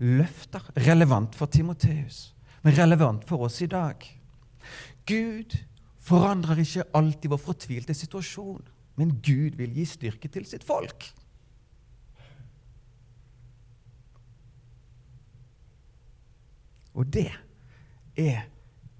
løfter. 0.00 0.64
Relevant 0.86 1.36
for 1.36 1.46
Timoteus, 1.46 2.34
men 2.64 2.76
relevant 2.78 3.24
for 3.28 3.46
oss 3.46 3.60
i 3.62 3.70
dag. 3.70 4.04
Gud 5.06 5.56
forandrer 6.04 6.60
ikke 6.64 6.88
alltid 6.96 7.30
vår 7.32 7.40
fortvilte 7.40 7.94
situasjon, 7.96 8.64
men 8.96 9.12
Gud 9.24 9.58
vil 9.60 9.76
gi 9.76 9.84
styrke 9.88 10.28
til 10.32 10.46
sitt 10.48 10.64
folk. 10.64 11.12
Og 16.94 17.06
det 17.12 17.30
er 18.16 18.46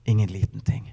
ingen 0.05 0.29
liten 0.29 0.61
ting. 0.61 0.91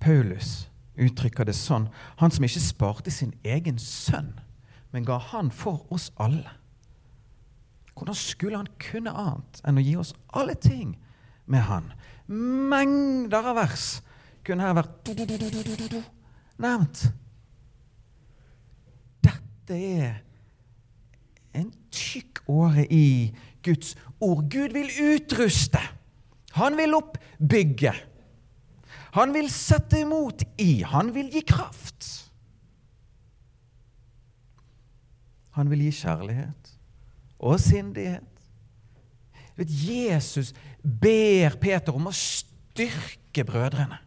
Paulus 0.00 0.68
uttrykker 1.00 1.44
det 1.48 1.56
sånn 1.56 1.88
Han 2.20 2.32
som 2.32 2.44
ikke 2.44 2.62
sparte 2.64 3.12
sin 3.12 3.32
egen 3.44 3.78
sønn, 3.80 4.32
men 4.90 5.06
ga 5.06 5.18
han 5.30 5.50
for 5.54 5.86
oss 5.94 6.10
alle. 6.20 6.50
Hvordan 7.94 8.16
skulle 8.16 8.56
han 8.56 8.70
kunne 8.80 9.12
annet 9.12 9.60
enn 9.66 9.78
å 9.78 9.84
gi 9.84 9.96
oss 10.00 10.14
alle 10.36 10.56
ting 10.56 10.94
med 11.50 11.66
han? 11.68 11.90
Mengder 12.30 13.50
av 13.52 13.58
vers 13.60 13.88
kunne 14.46 14.64
her 14.64 14.76
vært 14.78 15.10
nevnt. 16.60 17.04
Dette 19.20 19.76
er 19.76 20.20
en 21.56 21.70
tykk 21.92 22.42
åre 22.50 22.86
i 22.86 23.30
Guds 23.66 23.96
ord. 24.18 24.46
Gud 24.50 24.72
vil 24.74 24.90
utruste. 25.12 25.82
Han 26.56 26.78
vil 26.78 26.96
oppbygge. 26.96 27.92
Han 29.18 29.34
vil 29.34 29.50
sette 29.52 30.00
imot 30.04 30.42
i. 30.62 30.82
Han 30.86 31.12
vil 31.14 31.30
gi 31.34 31.42
kraft. 31.46 32.19
Han 35.56 35.70
vil 35.70 35.86
gi 35.86 35.94
kjærlighet 36.02 36.74
og 37.40 37.60
sindighet. 37.60 38.26
Jesus 39.60 40.54
ber 40.80 41.56
Peter 41.60 41.92
om 41.92 42.08
å 42.08 42.14
styrke 42.16 43.44
brødrene. 43.44 43.98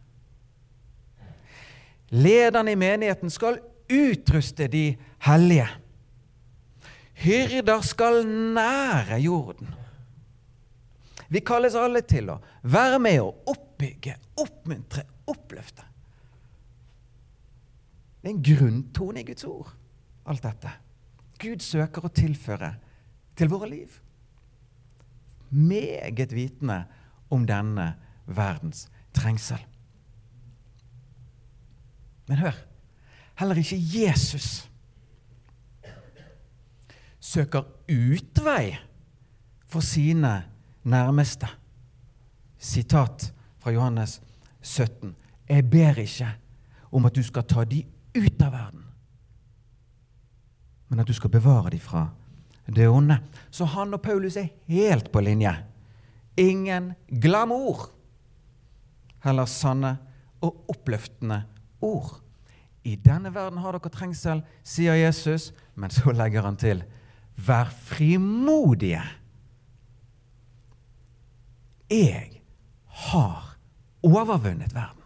Lederne 2.14 2.74
i 2.74 2.78
menigheten 2.78 3.30
skal 3.30 3.60
utruste 3.90 4.66
de 4.70 4.96
hellige. 5.26 5.68
Hyrder 7.24 7.82
skal 7.86 8.22
nære 8.26 9.20
jorden. 9.22 9.70
Vi 11.28 11.40
kalles 11.42 11.74
alle 11.78 12.02
til 12.06 12.30
å 12.30 12.40
være 12.62 12.98
med 13.02 13.20
og 13.22 13.50
oppbygge, 13.54 14.16
oppmuntre, 14.42 15.06
oppløfte. 15.30 15.86
Det 18.20 18.30
er 18.30 18.34
en 18.34 18.44
grunntone 18.44 19.22
i 19.22 19.26
Guds 19.28 19.46
ord, 19.48 19.70
alt 20.30 20.44
dette. 20.44 20.70
Gud 21.44 21.62
søker 21.64 22.06
å 22.06 22.12
tilføre 22.14 22.72
til 23.36 23.50
våre 23.52 23.68
liv. 23.70 24.00
Meget 25.54 26.32
vitende 26.34 26.84
om 27.32 27.44
denne 27.46 27.92
verdens 28.26 28.86
trengsel. 29.14 29.60
Men 32.28 32.40
hør, 32.40 32.56
heller 33.36 33.60
ikke 33.60 33.76
Jesus 33.78 34.64
søker 37.24 37.66
utvei 37.90 38.76
for 39.68 39.84
sine 39.84 40.44
nærmeste. 40.84 41.48
Sitat 42.58 43.32
fra 43.58 43.72
Johannes 43.72 44.20
17. 44.62 45.14
Jeg 45.48 45.70
ber 45.70 45.98
ikke 46.00 46.30
om 46.94 47.04
at 47.04 47.16
du 47.16 47.22
skal 47.22 47.44
ta 47.48 47.64
de 47.68 47.82
ut 48.14 48.42
av 48.42 48.52
verden, 48.52 48.84
men 50.94 51.02
at 51.02 51.08
du 51.10 51.16
skal 51.16 51.32
bevare 51.34 51.72
dem 51.74 51.80
fra 51.82 52.06
det 52.70 52.84
onde. 52.86 53.16
Så 53.50 53.66
han 53.66 53.96
og 53.96 54.02
Paulus 54.02 54.36
er 54.38 54.52
helt 54.70 55.08
på 55.10 55.24
linje. 55.26 55.50
Ingen 56.38 56.92
glamour, 57.08 57.88
heller 59.26 59.50
sanne 59.50 59.96
og 60.38 60.70
oppløftende 60.70 61.40
ord. 61.82 62.20
I 62.86 62.94
denne 62.94 63.34
verden 63.34 63.58
har 63.58 63.74
dere 63.74 63.90
trengsel, 63.90 64.44
sier 64.62 64.94
Jesus, 64.94 65.50
men 65.74 65.90
så 65.90 66.14
legger 66.14 66.46
han 66.46 66.60
til 66.62 66.84
Vær 67.42 67.74
frimodige. 67.74 69.02
Jeg 71.90 72.42
har 73.10 73.56
overvunnet 74.06 74.70
verden. 74.70 75.02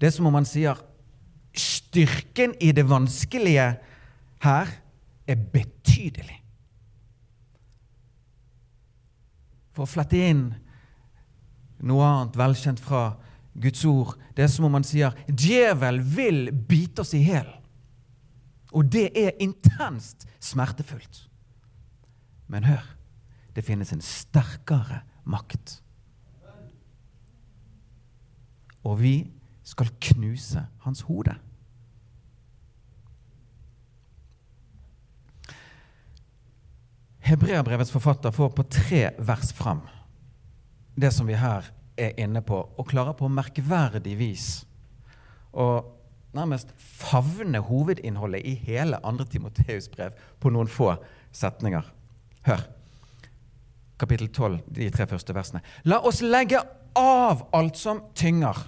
Det 0.00 0.10
er 0.10 0.16
som 0.18 0.26
om 0.26 0.34
han 0.34 0.48
sier 0.48 0.89
styrken 1.90 2.54
i 2.62 2.70
det 2.72 2.86
vanskelige 2.88 3.66
her 4.44 4.68
er 5.26 5.40
betydelig. 5.52 6.38
For 9.74 9.84
å 9.84 9.90
flette 9.90 10.18
inn 10.18 10.44
noe 11.86 12.06
annet 12.06 12.38
velkjent 12.38 12.82
fra 12.82 13.16
Guds 13.60 13.82
ord 13.88 14.12
Det 14.36 14.44
er 14.44 14.50
som 14.52 14.68
om 14.68 14.76
han 14.76 14.84
sier 14.86 15.16
djevel 15.26 15.98
vil 16.06 16.52
bite 16.52 17.02
oss 17.02 17.10
i 17.18 17.22
hjel. 17.24 17.48
Og 18.70 18.86
det 18.86 19.08
er 19.18 19.40
intenst 19.42 20.28
smertefullt. 20.38 21.24
Men 22.46 22.68
hør 22.70 22.86
det 23.56 23.66
finnes 23.66 23.90
en 23.92 24.04
sterkere 24.04 25.02
makt. 25.26 25.80
Og 28.86 29.00
vi 29.02 29.14
skal 29.66 29.90
knuse 29.98 30.62
hans 30.86 31.02
hode. 31.10 31.34
Hebreabrevets 37.30 37.90
forfatter 37.90 38.30
får 38.34 38.48
på 38.50 38.62
tre 38.62 39.04
vers 39.18 39.52
fram 39.54 39.84
det 40.94 41.12
som 41.14 41.28
vi 41.28 41.36
her 41.38 41.68
er 42.00 42.16
inne 42.18 42.42
på, 42.42 42.56
og 42.58 42.88
klarer 42.90 43.14
på 43.14 43.28
merkverdig 43.30 44.16
vis 44.18 44.46
å 45.54 45.68
nærmest 46.34 46.72
favne 46.78 47.60
hovedinnholdet 47.62 48.42
i 48.46 48.56
hele 48.66 48.98
andre 49.06 49.26
Timoteus 49.30 49.86
brev 49.92 50.16
på 50.42 50.50
noen 50.50 50.70
få 50.70 50.92
setninger. 51.30 51.86
Hør. 52.46 52.66
Kapittel 54.00 54.30
12, 54.32 54.58
de 54.66 54.90
tre 54.90 55.06
første 55.06 55.36
versene. 55.36 55.62
La 55.84 56.00
oss 56.06 56.22
legge 56.24 56.58
av 56.98 57.46
alt 57.54 57.78
som 57.78 58.02
tynger, 58.18 58.58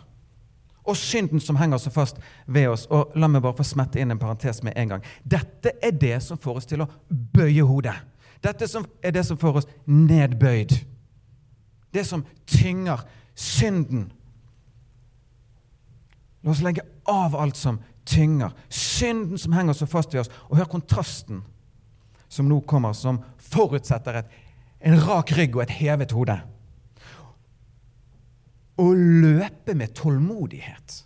og 0.82 0.98
synden 0.98 1.42
som 1.42 1.58
henger 1.58 1.82
så 1.82 1.90
fast 1.94 2.22
ved 2.46 2.70
oss. 2.70 2.86
Og 2.90 3.14
La 3.18 3.30
meg 3.30 3.42
bare 3.42 3.58
få 3.58 3.66
smette 3.66 3.98
inn 4.02 4.14
en 4.14 4.22
parentes 4.22 4.62
med 4.66 4.78
en 4.78 4.96
gang. 4.96 5.10
Dette 5.22 5.76
er 5.82 5.94
det 5.94 6.16
som 6.22 6.38
får 6.38 6.62
oss 6.62 6.70
til 6.70 6.86
å 6.86 6.90
bøye 7.10 7.66
hodet. 7.66 7.98
Dette 8.42 8.66
er 9.02 9.14
det 9.14 9.24
som 9.26 9.38
får 9.38 9.62
oss 9.62 9.68
nedbøyd. 9.86 10.74
Det 11.94 12.04
som 12.06 12.24
tynger 12.48 13.04
synden. 13.38 14.10
La 16.42 16.50
oss 16.50 16.62
legge 16.64 16.84
av 17.08 17.36
alt 17.38 17.58
som 17.58 17.78
tynger, 18.08 18.50
synden 18.68 19.38
som 19.38 19.54
henger 19.54 19.76
så 19.78 19.86
fast 19.86 20.14
ved 20.14 20.24
oss. 20.24 20.32
Og 20.50 20.58
hør 20.58 20.70
kontrasten 20.72 21.44
som 22.32 22.48
nå 22.48 22.62
kommer, 22.66 22.96
som 22.96 23.20
forutsetter 23.52 24.22
et, 24.22 24.32
en 24.82 24.98
rak 25.04 25.34
rygg 25.36 25.56
og 25.56 25.66
et 25.66 25.76
hevet 25.78 26.14
hode. 26.16 26.38
Å 28.82 28.86
løpe 28.96 29.76
med 29.78 29.94
tålmodighet 29.94 31.02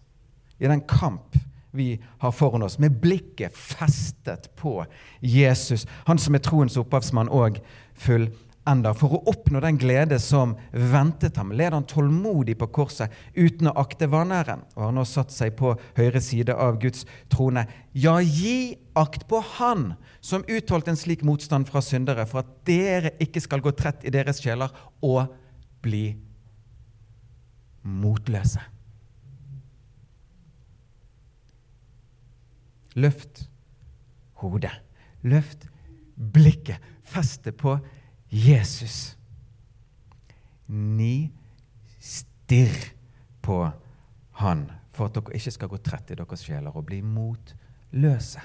i 0.62 0.70
den 0.70 0.84
kamp 0.88 1.36
vi 1.76 2.00
har 2.22 2.32
foran 2.32 2.64
oss, 2.66 2.78
med 2.78 2.98
blikket 3.00 3.56
festet 3.56 4.50
på 4.56 4.80
Jesus, 5.20 5.86
han 6.06 6.18
som 6.18 6.34
er 6.34 6.44
troens 6.44 6.76
opphavsmann 6.80 7.30
og 7.32 7.60
fullender. 7.94 8.96
For 8.98 9.14
å 9.14 9.22
oppnå 9.30 9.60
den 9.62 9.78
glede 9.78 10.18
som 10.22 10.56
ventet 10.72 11.38
ham, 11.38 11.52
led 11.54 11.76
han 11.76 11.86
tålmodig 11.86 12.56
på 12.58 12.66
korset 12.80 13.14
uten 13.36 13.70
å 13.70 13.76
akte 13.78 14.08
vanæren, 14.10 14.64
og 14.74 14.88
har 14.88 14.96
nå 14.96 15.04
satt 15.06 15.30
seg 15.34 15.54
på 15.58 15.76
høyre 15.98 16.22
side 16.24 16.54
av 16.54 16.80
Guds 16.82 17.06
trone. 17.32 17.66
Ja, 17.94 18.18
gi 18.20 18.74
akt 18.96 19.28
på 19.30 19.42
Han 19.58 19.92
som 20.24 20.44
utholdt 20.48 20.88
en 20.90 20.98
slik 20.98 21.22
motstand 21.22 21.68
fra 21.70 21.84
syndere, 21.84 22.26
for 22.26 22.42
at 22.42 22.54
dere 22.66 23.14
ikke 23.22 23.44
skal 23.44 23.62
gå 23.62 23.70
trett 23.76 24.02
i 24.02 24.14
deres 24.14 24.42
sjeler 24.42 24.72
og 25.04 25.28
bli 25.84 26.08
motløse. 27.86 28.75
Løft 32.96 33.44
hodet. 34.40 34.72
Løft 35.22 35.68
blikket. 36.16 36.82
Feste 37.06 37.52
på 37.52 37.76
Jesus. 38.32 39.16
Ni 40.66 41.30
stirr 42.00 42.90
på 43.42 43.60
Han 44.40 44.66
for 44.96 45.08
at 45.08 45.16
dere 45.16 45.36
ikke 45.36 45.52
skal 45.54 45.70
gå 45.70 45.78
trett 45.84 46.10
i 46.10 46.16
deres 46.18 46.44
sjeler 46.44 46.74
og 46.76 46.86
bli 46.88 47.02
motløse. 47.04 48.42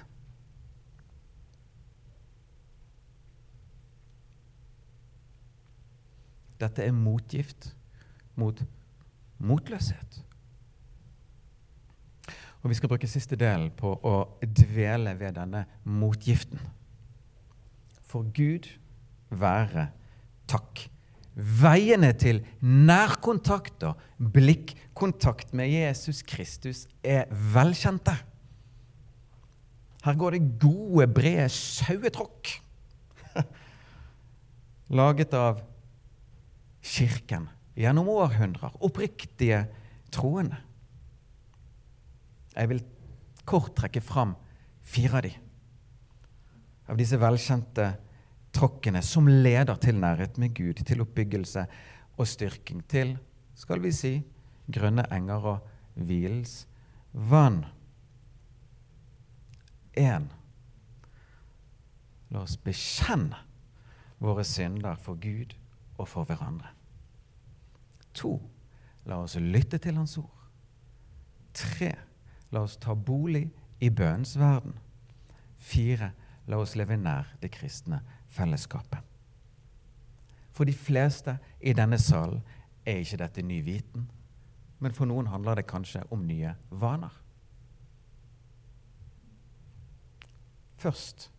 Dette 6.62 6.84
er 6.86 6.94
motgift 6.94 7.72
mot 8.38 8.60
motløshet. 9.42 10.22
Og 12.62 12.70
Vi 12.70 12.78
skal 12.78 12.92
bruke 12.92 13.10
siste 13.10 13.38
delen 13.40 13.72
på 13.74 13.96
å 14.06 14.16
dvele 14.46 15.16
ved 15.18 15.36
denne 15.40 15.66
motgiften. 15.84 16.62
For 18.06 18.28
Gud 18.36 18.68
være 19.32 19.88
takk. 20.52 20.86
Veiene 21.34 22.12
til 22.20 22.44
nærkontakt 22.62 23.86
og 23.88 24.02
blikkontakt 24.20 25.56
med 25.58 25.72
Jesus 25.72 26.22
Kristus 26.28 26.86
er 27.02 27.32
velkjente. 27.32 28.14
Her 30.02 30.18
går 30.18 30.36
det 30.36 30.60
gode, 30.62 31.08
brede 31.14 31.48
sauetråkk. 31.54 32.52
Laget 35.00 35.34
av 35.38 35.62
Kirken 36.82 37.48
gjennom 37.78 38.10
århundrer. 38.12 38.74
Oppriktige 38.84 39.64
troende. 40.14 40.60
Jeg 42.56 42.70
vil 42.72 42.84
kort 43.48 43.76
trekke 43.78 44.02
fram 44.04 44.36
fire 44.82 45.20
av 45.20 45.26
de. 45.26 45.34
Av 46.92 47.00
disse 47.00 47.20
velkjente 47.20 47.88
tråkkene 48.56 49.02
som 49.06 49.30
leder 49.30 49.78
til 49.80 50.00
nærhet 50.02 50.38
med 50.42 50.54
Gud, 50.58 50.84
til 50.86 51.04
oppbyggelse 51.06 51.66
og 52.18 52.28
styrking, 52.28 52.84
til, 52.92 53.16
skal 53.56 53.82
vi 53.84 53.94
si, 53.96 54.14
grønne 54.72 55.06
enger 55.14 55.48
og 55.54 55.70
hvilens 55.96 56.66
vann. 57.12 57.64
En. 59.98 60.30
La 62.32 62.44
oss 62.46 62.58
bekjenne 62.60 63.40
våre 64.22 64.44
synder 64.48 65.00
for 65.02 65.20
Gud 65.20 65.56
og 65.98 66.08
for 66.08 66.28
hverandre. 66.28 66.72
To. 68.20 68.38
La 69.08 69.18
oss 69.24 69.36
lytte 69.40 69.80
til 69.82 69.98
Hans 69.98 70.18
ord. 70.20 70.48
Tre. 71.58 71.92
La 72.52 72.64
oss 72.66 72.78
ta 72.78 72.94
bolig 72.96 73.48
i 73.80 73.90
bønnens 73.90 74.38
verden. 74.40 74.76
Fire. 75.58 76.12
La 76.48 76.58
oss 76.60 76.76
leve 76.76 76.98
nær 76.98 77.30
det 77.42 77.52
kristne 77.54 78.02
fellesskapet. 78.28 79.00
For 80.52 80.68
de 80.68 80.74
fleste 80.76 81.38
i 81.62 81.74
denne 81.74 82.00
salen 82.02 82.42
er 82.86 83.00
ikke 83.00 83.20
dette 83.22 83.44
ny 83.46 83.62
viten, 83.64 84.10
men 84.82 84.96
for 84.98 85.08
noen 85.08 85.30
handler 85.32 85.62
det 85.62 85.68
kanskje 85.70 86.02
om 86.12 86.26
nye 86.28 86.56
vaner. 86.72 87.14
Først 90.82 91.30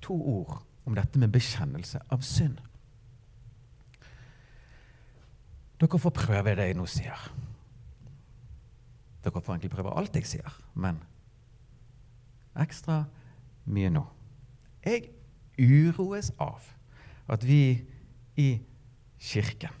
to 0.00 0.16
ord 0.16 0.62
om 0.88 0.96
dette 0.96 1.20
med 1.20 1.30
bekjennelse 1.32 2.00
av 2.10 2.24
synd. 2.24 2.58
Dere 5.80 6.00
får 6.00 6.16
prøve 6.16 6.56
det 6.56 6.70
jeg 6.70 6.76
nå 6.76 6.86
sier. 6.88 7.28
Dere 9.20 9.42
får 9.42 9.54
egentlig 9.54 9.72
prøve 9.74 9.94
alt 9.96 10.16
jeg 10.16 10.28
sier, 10.28 10.54
men 10.74 11.00
ekstra 12.60 13.02
mye 13.70 13.90
nå. 13.92 14.04
Jeg 14.84 15.10
uroes 15.60 16.32
av 16.40 16.64
at 17.30 17.44
vi 17.46 17.80
i 18.40 18.50
Kirken, 19.20 19.74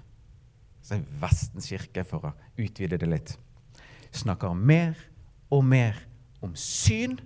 altså 0.82 1.00
Vestens 1.22 1.70
kirke 1.70 2.04
for 2.04 2.28
å 2.28 2.34
utvide 2.60 2.98
det 3.00 3.08
litt, 3.08 3.32
snakker 4.12 4.52
mer 4.52 4.98
og 5.48 5.64
mer 5.64 5.96
om 6.44 6.52
syn 6.58 7.16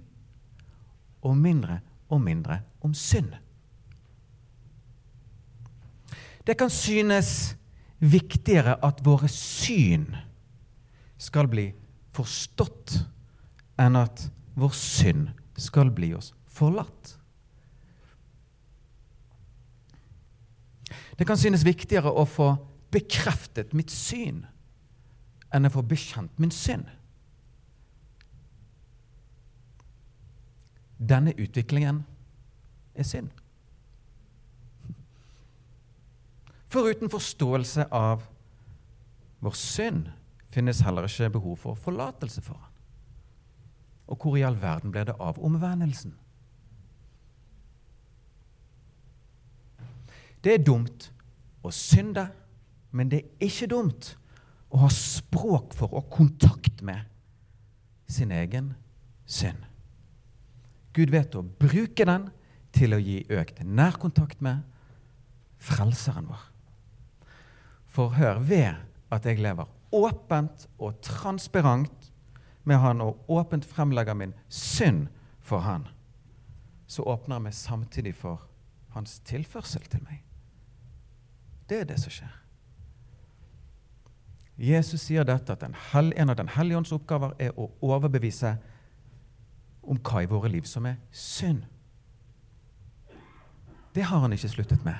og 1.24 1.34
mindre 1.40 1.80
og 2.12 2.22
mindre 2.22 2.60
om 2.84 2.94
synd. 2.94 3.34
Det 6.46 6.54
kan 6.60 6.70
synes 6.70 7.56
viktigere 7.98 8.76
at 8.84 9.00
våre 9.04 9.30
syn 9.32 10.10
skal 11.18 11.48
bli 11.48 11.70
forstått, 12.14 12.98
enn 13.80 13.98
at 13.98 14.28
vår 14.54 14.74
synd 14.78 15.32
skal 15.58 15.90
bli 15.94 16.12
oss 16.14 16.32
forlatt. 16.54 17.16
Det 21.18 21.26
kan 21.26 21.38
synes 21.38 21.66
viktigere 21.66 22.10
å 22.10 22.26
få 22.26 22.54
bekreftet 22.94 23.74
mitt 23.74 23.90
syn 23.90 24.44
enn 25.54 25.66
å 25.66 25.72
få 25.74 25.82
bekjent 25.86 26.38
min 26.42 26.54
synd. 26.54 26.88
Denne 30.98 31.34
utviklingen 31.38 32.02
er 32.94 33.06
synd. 33.06 33.30
Foruten 36.74 37.10
forståelse 37.10 37.86
av 37.94 38.24
vår 39.44 39.58
synd 39.58 40.10
finnes 40.54 40.82
heller 40.86 41.08
ikke 41.08 41.34
behov 41.36 41.58
for 41.64 41.78
forlatelse 41.78 42.42
for 42.44 42.58
han. 42.58 42.70
Og 44.06 44.20
hvor 44.20 44.36
i 44.36 44.44
all 44.46 44.56
verden 44.60 44.92
blir 44.92 45.08
det 45.08 45.16
av 45.20 45.40
omvendelsen? 45.42 46.14
Det 50.44 50.58
er 50.58 50.64
dumt 50.64 51.08
å 51.64 51.72
synde, 51.72 52.26
men 52.92 53.08
det 53.10 53.22
er 53.22 53.46
ikke 53.48 53.70
dumt 53.72 54.10
å 54.74 54.82
ha 54.82 54.90
språk 54.92 55.72
for 55.78 55.94
og 55.96 56.10
kontakt 56.12 56.82
med 56.84 57.06
sin 58.10 58.34
egen 58.34 58.74
synd. 59.24 59.62
Gud 60.94 61.10
vet 61.10 61.34
å 61.34 61.42
bruke 61.42 62.04
den 62.06 62.28
til 62.74 62.94
å 62.94 63.00
gi 63.00 63.22
økt 63.32 63.62
nærkontakt 63.64 64.42
med 64.44 64.62
Frelseren 65.64 66.28
vår. 66.28 66.42
For 67.88 68.12
hør, 68.18 68.42
ved 68.42 68.74
at 69.14 69.26
jeg 69.26 69.40
lever 69.40 69.70
åpent 69.94 70.66
og 70.78 71.00
transparent 71.02 72.12
med 72.64 72.80
Han 72.80 73.00
og 73.04 73.30
åpent 73.30 73.64
fremlegger 73.64 74.14
min 74.14 74.34
synd 74.48 75.06
for 75.40 75.64
Han, 75.64 75.88
så 76.86 77.02
åpner 77.02 77.36
jeg 77.36 77.46
meg 77.46 77.54
samtidig 77.54 78.14
for 78.14 78.48
Hans 78.94 79.18
tilførsel 79.26 79.82
til 79.90 80.02
meg. 80.04 80.22
Det 81.68 81.80
er 81.80 81.88
det 81.88 81.98
som 82.00 82.12
skjer. 82.12 82.40
Jesus 84.60 85.02
sier 85.02 85.26
dette 85.26 85.52
at 85.52 85.62
en, 85.66 85.74
av 86.30 86.36
Den 86.36 86.48
hellige 86.54 86.78
ånds 86.78 86.92
oppgaver 86.94 87.34
er 87.42 87.56
å 87.58 87.72
overbevise 87.82 88.54
om 89.82 89.98
hva 89.98 90.22
i 90.22 90.30
våre 90.30 90.48
liv 90.48 90.62
som 90.68 90.86
er 90.86 91.00
synd. 91.10 91.64
Det 93.94 94.06
har 94.06 94.22
han 94.22 94.32
ikke 94.32 94.48
sluttet 94.48 94.84
med. 94.84 94.94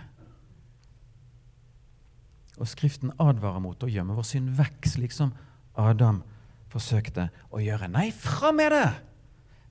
Og 2.61 2.69
Skriften 2.71 3.12
advarer 3.19 3.62
mot 3.62 3.83
å 3.83 3.90
gjemme 3.90 4.14
vår 4.14 4.27
synd 4.29 4.53
vekk, 4.59 4.87
slik 4.87 5.14
som 5.14 5.33
Adam 5.81 6.23
forsøkte 6.71 7.29
å 7.55 7.62
gjøre. 7.62 7.88
Nei, 7.90 8.11
fram 8.14 8.61
med 8.61 8.75
det! 8.75 8.88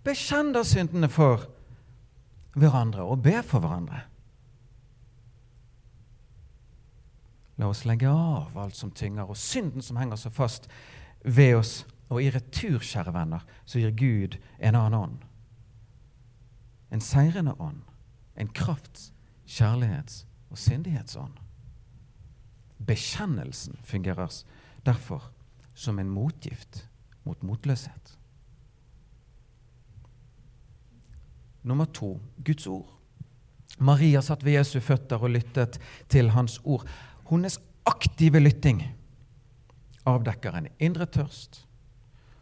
Bekjenn 0.03 0.51
da 0.55 0.65
syndene 0.67 1.07
for 1.11 1.45
hverandre, 2.59 3.05
og 3.07 3.23
be 3.23 3.37
for 3.45 3.63
hverandre. 3.63 4.03
La 7.57 7.69
oss 7.69 7.85
legge 7.85 8.09
av 8.09 8.57
alt 8.59 8.75
som 8.75 8.91
tynger, 8.91 9.29
og 9.29 9.39
synden 9.39 9.85
som 9.85 9.99
henger 10.01 10.19
så 10.19 10.31
fast 10.33 10.67
ved 11.23 11.55
oss. 11.61 11.73
Og 12.11 12.19
i 12.21 12.29
retur, 12.33 12.81
kjære 12.83 13.13
venner, 13.15 13.45
så 13.65 13.79
gir 13.79 13.95
Gud 13.97 14.35
en 14.59 14.75
annen 14.75 14.99
ånd. 14.99 15.23
En 16.91 17.01
seirende 17.01 17.55
ånd. 17.59 17.81
en 18.35 18.49
krafts-, 18.49 19.11
kjærlighets- 19.45 20.25
og 20.49 20.57
syndighetsånd. 20.57 21.42
Bekjennelsen 22.87 23.77
fungerer 23.83 24.31
derfor 24.85 25.31
som 25.73 25.99
en 25.99 26.09
motgift 26.09 26.87
mot 27.23 27.43
motløshet. 27.43 28.17
Nummer 31.63 31.85
to 31.85 32.17
Guds 32.43 32.67
ord. 32.67 32.89
Maria 33.79 34.21
satt 34.21 34.43
ved 34.45 34.57
Jesu 34.59 34.79
føtter 34.83 35.21
og 35.23 35.31
lyttet 35.33 35.79
til 36.11 36.33
hans 36.35 36.59
ord. 36.63 36.83
Hennes 37.29 37.57
aktive 37.89 38.41
lytting 38.43 38.83
avdekker 40.05 40.59
en 40.59 40.67
indre 40.83 41.07
tørst 41.07 41.63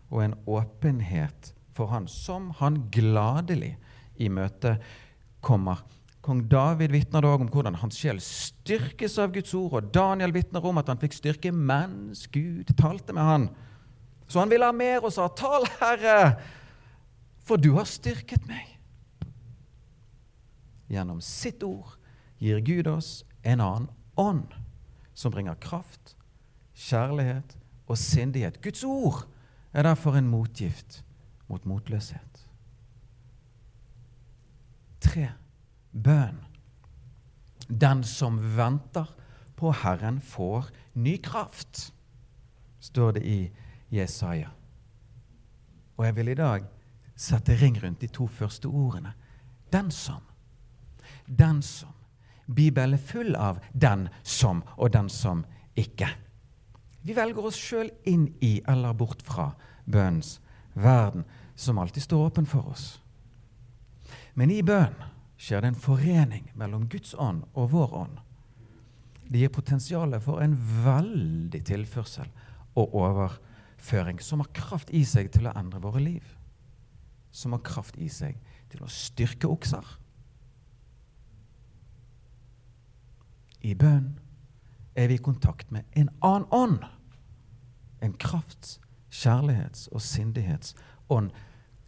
og 0.10 0.24
en 0.26 0.36
åpenhet 0.50 1.54
for 1.78 1.94
han 1.94 2.08
som 2.12 2.50
han 2.60 2.82
gladelig 2.92 3.76
i 4.20 4.28
møte 4.30 4.76
kommer. 5.42 5.80
Kong 6.22 6.44
David 6.50 6.94
vitner 6.94 7.26
også 7.26 7.42
om 7.42 7.50
hvordan 7.50 7.78
hans 7.82 7.98
sjel 7.98 8.20
styrkes 8.22 9.18
av 9.22 9.32
Guds 9.34 9.54
ord, 9.58 9.74
og 9.80 9.94
Daniel 9.94 10.34
vitner 10.36 10.66
om 10.66 10.78
at 10.78 10.92
han 10.92 11.00
fikk 11.02 11.18
styrke 11.18 11.52
mens 11.52 12.28
Gud 12.30 12.70
talte 12.78 13.16
med 13.18 13.26
han. 13.26 13.48
Så 14.30 14.40
han 14.40 14.52
ville 14.52 14.68
ha 14.70 14.76
mer 14.76 15.02
og 15.02 15.12
sa, 15.12 15.28
'Tal, 15.28 15.66
Herre, 15.80 16.38
for 17.44 17.58
du 17.58 17.74
har 17.74 17.90
styrket 17.90 18.46
meg.' 18.48 18.78
Gjennom 20.92 21.22
sitt 21.22 21.64
ord 21.64 21.98
gir 22.38 22.62
Gud 22.62 22.88
oss 22.88 23.24
en 23.44 23.62
annen 23.62 23.90
ånd, 24.16 24.54
som 25.14 25.32
bringer 25.32 25.56
kraft, 25.56 26.16
kjærlighet 26.76 27.58
og 27.88 27.98
sindighet. 27.98 28.62
Guds 28.62 28.84
ord 28.84 29.26
er 29.74 29.84
derfor 29.84 30.16
en 30.16 30.30
motgift 30.30 31.04
mot 31.48 31.66
motløshet. 31.66 32.48
Tre. 35.02 35.32
Bønn. 35.92 36.40
Den 37.68 38.04
som 38.04 38.40
venter 38.58 39.08
på 39.56 39.72
Herren, 39.72 40.22
får 40.22 40.72
ny 40.94 41.18
kraft, 41.24 41.94
står 42.80 43.12
det 43.12 43.24
i 43.24 43.40
Jesaja. 43.92 44.50
Og 45.98 46.06
jeg 46.06 46.16
vil 46.16 46.32
i 46.32 46.36
dag 46.40 46.66
sette 47.16 47.56
ring 47.62 47.78
rundt 47.84 48.02
de 48.02 48.08
to 48.08 48.28
første 48.28 48.68
ordene. 48.68 49.14
Den 49.72 49.92
som. 49.92 50.24
Den 51.28 51.62
som. 51.62 51.94
Bibelen 52.56 52.98
er 52.98 53.06
full 53.06 53.36
av 53.36 53.62
den 53.74 54.10
som 54.24 54.64
og 54.78 54.94
den 54.94 55.10
som 55.10 55.46
ikke. 55.76 56.10
Vi 57.02 57.16
velger 57.16 57.46
oss 57.48 57.58
sjøl 57.58 57.92
inn 58.06 58.28
i 58.42 58.60
eller 58.68 58.94
bort 58.94 59.22
fra 59.26 59.52
bønnens 59.86 60.40
verden, 60.74 61.24
som 61.56 61.78
alltid 61.78 62.04
står 62.04 62.26
åpen 62.26 62.46
for 62.46 62.74
oss. 62.74 63.02
Men 64.36 64.52
i 64.52 64.62
bønn 64.66 64.96
skjer 65.42 65.64
det 65.64 65.72
en 65.72 65.82
forening 65.82 66.52
mellom 66.54 66.86
Guds 66.90 67.16
ånd 67.18 67.48
og 67.58 67.72
vår 67.74 67.96
ånd. 68.04 68.20
Det 69.32 69.42
gir 69.42 69.54
potensial 69.54 70.14
for 70.22 70.44
en 70.44 70.54
veldig 70.84 71.64
tilførsel 71.66 72.30
og 72.78 72.94
overføring 73.00 74.20
som 74.22 74.44
har 74.44 74.52
kraft 74.54 74.92
i 74.94 75.02
seg 75.08 75.32
til 75.34 75.48
å 75.50 75.56
endre 75.58 75.82
våre 75.82 76.04
liv. 76.04 76.36
Som 77.32 77.56
har 77.56 77.64
kraft 77.66 77.98
i 77.98 78.10
seg 78.12 78.38
til 78.70 78.84
å 78.84 78.92
styrke 78.92 79.50
okser. 79.50 79.88
I 83.66 83.74
bønn 83.78 84.12
er 84.98 85.08
vi 85.10 85.18
i 85.18 85.24
kontakt 85.26 85.72
med 85.72 85.88
en 85.98 86.10
annen 86.22 86.48
ånd. 86.52 86.86
En 88.02 88.14
krafts-, 88.14 88.80
kjærlighets- 89.10 89.88
og 89.92 90.02
sindighetsånd. 90.02 91.32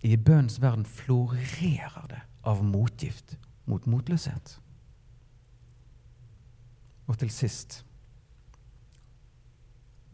I 0.03 0.17
bønnens 0.19 0.59
verden 0.61 0.83
florerer 0.85 2.07
det 2.11 2.21
av 2.43 2.63
motgift 2.67 3.37
mot 3.71 3.85
motløshet. 3.87 4.57
Og 7.07 7.19
til 7.19 7.31
sist 7.31 7.81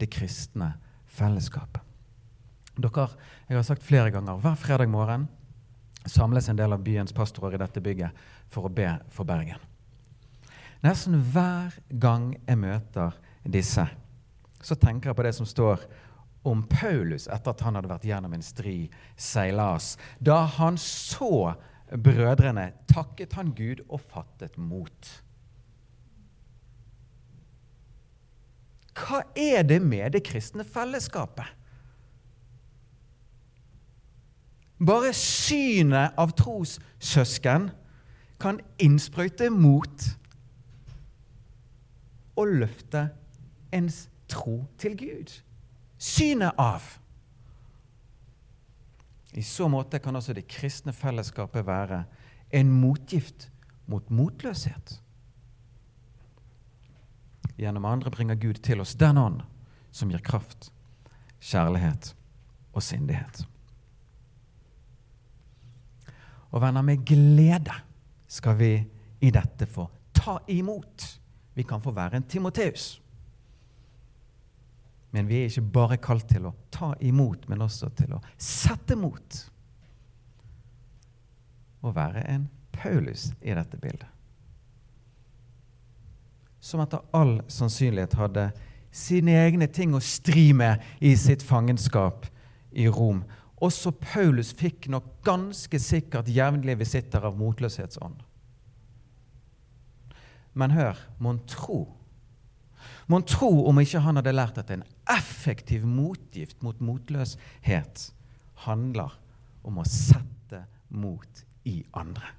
det 0.00 0.08
kristne 0.14 0.72
fellesskapet. 1.10 1.82
Dere, 2.80 3.08
jeg 3.48 3.58
har 3.58 3.66
sagt 3.66 3.84
flere 3.84 4.12
ganger, 4.14 4.38
Hver 4.38 4.54
fredag 4.54 4.88
morgen 4.88 5.28
samles 6.06 6.48
en 6.48 6.56
del 6.56 6.72
av 6.72 6.80
byens 6.84 7.12
pastorer 7.12 7.58
i 7.58 7.60
dette 7.60 7.82
bygget 7.84 8.22
for 8.48 8.64
å 8.64 8.72
be 8.72 8.94
for 9.12 9.28
Bergen. 9.28 9.58
Nesten 10.80 11.18
hver 11.32 11.74
gang 11.90 12.30
jeg 12.46 12.56
møter 12.56 13.18
disse, 13.44 13.84
så 14.62 14.76
tenker 14.80 15.10
jeg 15.10 15.18
på 15.18 15.26
det 15.26 15.34
som 15.36 15.48
står 15.48 15.82
om 16.42 16.62
Paulus 16.68 17.26
etter 17.28 17.52
at 17.52 17.64
han 17.64 17.76
hadde 17.76 17.90
vært 17.90 18.06
gjennom 18.08 18.34
en 18.36 18.44
stri 18.44 18.76
seilas. 19.20 19.94
Da 20.18 20.42
han 20.58 20.78
så 20.80 21.54
brødrene, 21.90 22.70
takket 22.88 23.34
han 23.36 23.52
Gud 23.56 23.82
og 23.88 24.00
fattet 24.00 24.56
mot. 24.58 25.10
Hva 29.00 29.22
er 29.38 29.64
det 29.64 29.80
med 29.82 30.12
det 30.16 30.24
kristne 30.26 30.64
fellesskapet? 30.66 31.56
Bare 34.80 35.12
synet 35.16 36.16
av 36.16 36.32
trossøsken 36.38 37.68
kan 38.40 38.62
innsprøyte 38.80 39.50
mot 39.52 40.06
og 42.40 42.54
løfte 42.62 43.10
ens 43.76 44.06
tro 44.30 44.62
til 44.80 44.96
Gud. 44.96 45.34
Synet 46.00 46.56
av. 46.56 46.82
I 49.36 49.42
så 49.42 49.68
måte 49.68 50.00
kan 50.00 50.16
altså 50.16 50.32
det 50.34 50.48
kristne 50.50 50.94
fellesskapet 50.96 51.66
være 51.66 52.04
en 52.56 52.72
motgift 52.72 53.50
mot 53.86 54.08
motløshet. 54.10 54.96
Gjennom 57.60 57.84
andre 57.84 58.10
bringer 58.10 58.38
Gud 58.40 58.62
til 58.64 58.80
oss 58.80 58.96
den 58.96 59.20
ånd 59.20 59.42
som 59.92 60.10
gir 60.10 60.22
kraft, 60.24 60.70
kjærlighet 61.36 62.14
og 62.72 62.82
sindighet. 62.82 63.44
Og 66.50 66.62
venner, 66.64 66.82
med 66.82 67.04
glede 67.06 67.76
skal 68.30 68.56
vi 68.58 68.72
i 69.20 69.30
dette 69.30 69.68
få 69.68 69.84
ta 70.16 70.38
imot. 70.48 71.04
Vi 71.54 71.62
kan 71.62 71.82
få 71.82 71.92
være 71.94 72.16
en 72.16 72.26
Timoteus. 72.26 72.96
Men 75.10 75.26
vi 75.26 75.40
er 75.40 75.50
ikke 75.50 75.72
bare 75.74 75.98
kalt 76.02 76.28
til 76.30 76.46
å 76.46 76.54
ta 76.70 76.92
imot, 77.02 77.48
men 77.50 77.64
også 77.66 77.90
til 77.98 78.14
å 78.14 78.22
sette 78.38 78.96
mot. 78.98 79.40
Å 81.82 81.92
være 81.96 82.22
en 82.30 82.46
Paulus 82.74 83.30
i 83.42 83.54
dette 83.56 83.78
bildet. 83.80 84.08
Som 86.60 86.82
etter 86.84 87.02
all 87.16 87.40
sannsynlighet 87.50 88.14
hadde 88.20 88.50
sine 88.94 89.34
egne 89.46 89.66
ting 89.70 89.94
å 89.96 90.02
stri 90.02 90.50
med 90.54 90.82
i 91.00 91.14
sitt 91.18 91.42
fangenskap 91.46 92.26
i 92.70 92.86
Rom. 92.90 93.24
Også 93.60 93.92
Paulus 93.92 94.52
fikk 94.56 94.88
nok 94.92 95.08
ganske 95.26 95.80
sikkert 95.82 96.30
jevnlige 96.30 96.80
visitter 96.82 97.24
av 97.26 97.38
motløshetsånd. 97.40 98.20
Men 100.54 100.74
hør, 100.74 100.98
mon 101.18 101.38
tro 101.48 101.84
Mon 103.10 103.24
tro 103.26 103.50
om 103.66 103.80
ikke 103.82 104.02
han 104.04 104.20
hadde 104.20 104.34
lært 104.36 104.58
at 104.62 104.70
en 104.70 104.84
effektiv 105.10 105.86
motgift 105.88 106.60
mot 106.62 106.78
motløshet 106.78 108.04
handler 108.66 109.16
om 109.66 109.80
å 109.82 109.86
sette 109.88 110.62
mot 110.94 111.42
i 111.66 111.80
andre. 111.98 112.36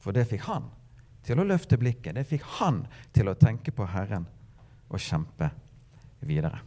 For 0.00 0.14
det 0.16 0.28
fikk 0.30 0.46
han 0.46 0.70
til 1.26 1.42
å 1.42 1.48
løfte 1.48 1.78
blikket. 1.80 2.16
Det 2.16 2.24
fikk 2.28 2.46
han 2.60 2.84
til 3.12 3.28
å 3.28 3.36
tenke 3.38 3.74
på 3.74 3.88
Herren 3.90 4.28
og 4.88 5.02
kjempe 5.02 5.50
videre. 6.24 6.62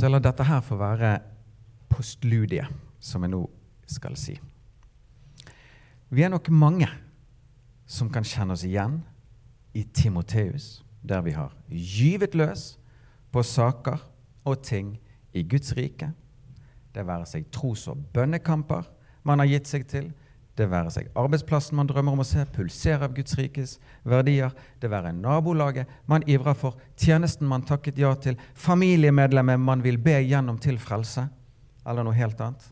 Så 0.00 0.08
la 0.08 0.16
dette 0.16 0.44
her 0.48 0.62
få 0.64 0.78
være 0.80 1.18
postludiet, 1.92 2.70
som 3.04 3.20
jeg 3.20 3.34
nå 3.34 3.42
skal 3.84 4.14
si. 4.16 4.32
Vi 6.08 6.22
er 6.24 6.30
nok 6.32 6.48
mange 6.56 6.88
som 7.84 8.08
kan 8.08 8.24
kjenne 8.24 8.56
oss 8.56 8.64
igjen 8.64 9.02
i 9.76 9.82
Timoteus, 9.84 10.80
der 11.04 11.20
vi 11.26 11.34
har 11.36 11.52
gyvet 11.68 12.32
løs 12.32 12.62
på 13.28 13.44
saker 13.44 14.00
og 14.48 14.64
ting 14.64 14.94
i 15.36 15.44
Guds 15.44 15.76
rike. 15.76 16.08
Det 16.94 17.04
være 17.04 17.28
seg 17.28 17.52
tros- 17.52 17.84
og 17.92 18.00
bønnekamper 18.14 18.88
man 19.28 19.44
har 19.44 19.52
gitt 19.52 19.68
seg 19.68 19.84
til, 19.84 20.08
det 20.60 20.68
være 20.70 20.92
seg 20.92 21.08
arbeidsplassen 21.18 21.78
man 21.78 21.88
drømmer 21.88 22.14
om 22.14 22.22
å 22.22 22.26
se 22.28 22.44
pulsere 22.54 23.06
av 23.06 23.14
Guds 23.16 23.36
rikes 23.38 23.78
verdier, 24.06 24.52
det 24.80 24.90
være 24.92 25.14
nabolaget 25.16 25.90
man 26.10 26.24
ivrer 26.28 26.56
for, 26.58 26.76
tjenesten 27.00 27.48
man 27.48 27.64
takket 27.66 27.98
ja 28.00 28.12
til, 28.20 28.38
familiemedlemmer 28.54 29.60
man 29.60 29.84
vil 29.84 29.98
be 30.02 30.18
gjennom 30.22 30.60
til 30.62 30.78
frelse, 30.82 31.26
eller 31.86 32.06
noe 32.06 32.18
helt 32.18 32.40
annet. 32.44 32.66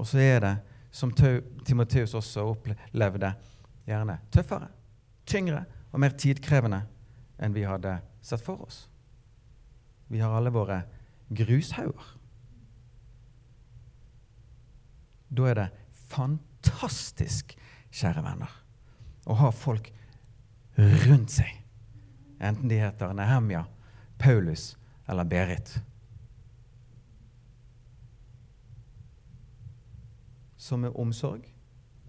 Og 0.00 0.08
så 0.08 0.22
er 0.24 0.40
det, 0.42 0.54
som 0.92 1.12
Timoteus 1.12 2.14
også 2.18 2.46
opplevde, 2.50 3.34
gjerne 3.88 4.18
tøffere, 4.32 4.70
tyngre 5.28 5.64
og 5.92 6.00
mer 6.02 6.16
tidkrevende 6.18 6.82
enn 7.42 7.54
vi 7.54 7.64
hadde 7.66 7.98
sett 8.24 8.42
for 8.44 8.64
oss. 8.66 8.86
Vi 10.12 10.20
har 10.20 10.34
alle 10.36 10.52
våre 10.52 10.82
grushauger. 11.32 12.10
Da 15.32 15.48
er 15.48 15.56
det 15.56 15.68
fantastisk, 16.12 17.56
kjære 17.92 18.24
venner, 18.24 18.52
å 19.28 19.36
ha 19.40 19.50
folk 19.54 19.90
rundt 21.06 21.34
seg. 21.34 21.50
Enten 22.42 22.70
de 22.70 22.80
heter 22.80 23.14
Nehemja, 23.14 23.64
Paulus 24.18 24.72
eller 25.06 25.26
Berit. 25.28 25.76
Som 30.56 30.84
med 30.84 30.94
omsorg 30.98 31.46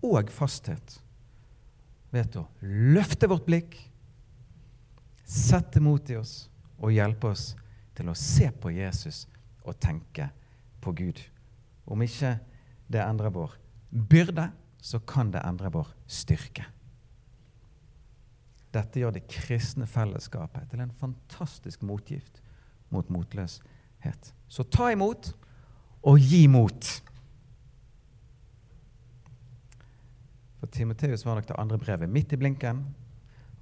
og 0.03 0.29
fasthet 0.33 0.99
vet 2.13 2.35
å 2.37 2.45
løfte 2.61 3.29
vårt 3.29 3.47
blikk, 3.47 3.77
sette 5.23 5.81
mot 5.81 6.09
i 6.11 6.17
oss 6.19 6.47
og 6.77 6.93
hjelpe 6.93 7.31
oss 7.33 7.53
til 7.97 8.09
å 8.11 8.17
se 8.17 8.49
på 8.51 8.73
Jesus 8.73 9.23
og 9.63 9.79
tenke 9.81 10.27
på 10.83 10.93
Gud. 10.97 11.21
Om 11.85 12.03
ikke 12.05 12.35
det 12.91 13.01
endrer 13.01 13.33
vår 13.33 13.62
byrde, 13.93 14.49
så 14.81 14.99
kan 14.99 15.31
det 15.31 15.43
endre 15.45 15.69
vår 15.71 15.93
styrke. 16.07 16.65
Dette 18.73 18.99
gjør 18.99 19.13
det 19.15 19.27
kristne 19.29 19.85
fellesskapet 19.87 20.65
til 20.71 20.81
en 20.81 20.93
fantastisk 20.97 21.83
motgift 21.85 22.41
mot 22.93 23.09
motløshet. 23.13 24.33
Så 24.49 24.65
ta 24.65 24.89
imot 24.91 25.29
og 26.03 26.19
gi 26.19 26.47
mot. 26.49 26.89
For 30.59 30.71
Timoteus 30.73 31.25
var 31.25 31.37
nok 31.37 31.47
det 31.47 31.59
andre 31.59 31.77
brevet 31.77 32.09
midt 32.09 32.33
i 32.33 32.39
blinken. 32.41 32.83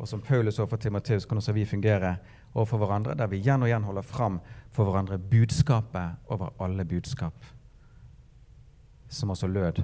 Og 0.01 0.07
som 0.07 0.21
Paulus 0.21 0.59
overfor 0.59 0.79
Timoteus 0.81 1.25
kan 1.25 1.37
også 1.37 1.53
vi 1.53 1.65
fungere 1.65 2.15
overfor 2.53 2.77
hverandre, 2.81 3.13
der 3.13 3.27
vi 3.27 3.37
igjen 3.37 3.61
og 3.61 3.69
igjen 3.69 3.83
holder 3.85 4.01
fram 4.01 4.39
for 4.71 4.87
hverandre 4.87 5.19
budskapet 5.19 6.31
over 6.31 6.55
alle 6.59 6.85
budskap, 6.85 7.45
som 9.09 9.29
også 9.29 9.47
lød 9.47 9.83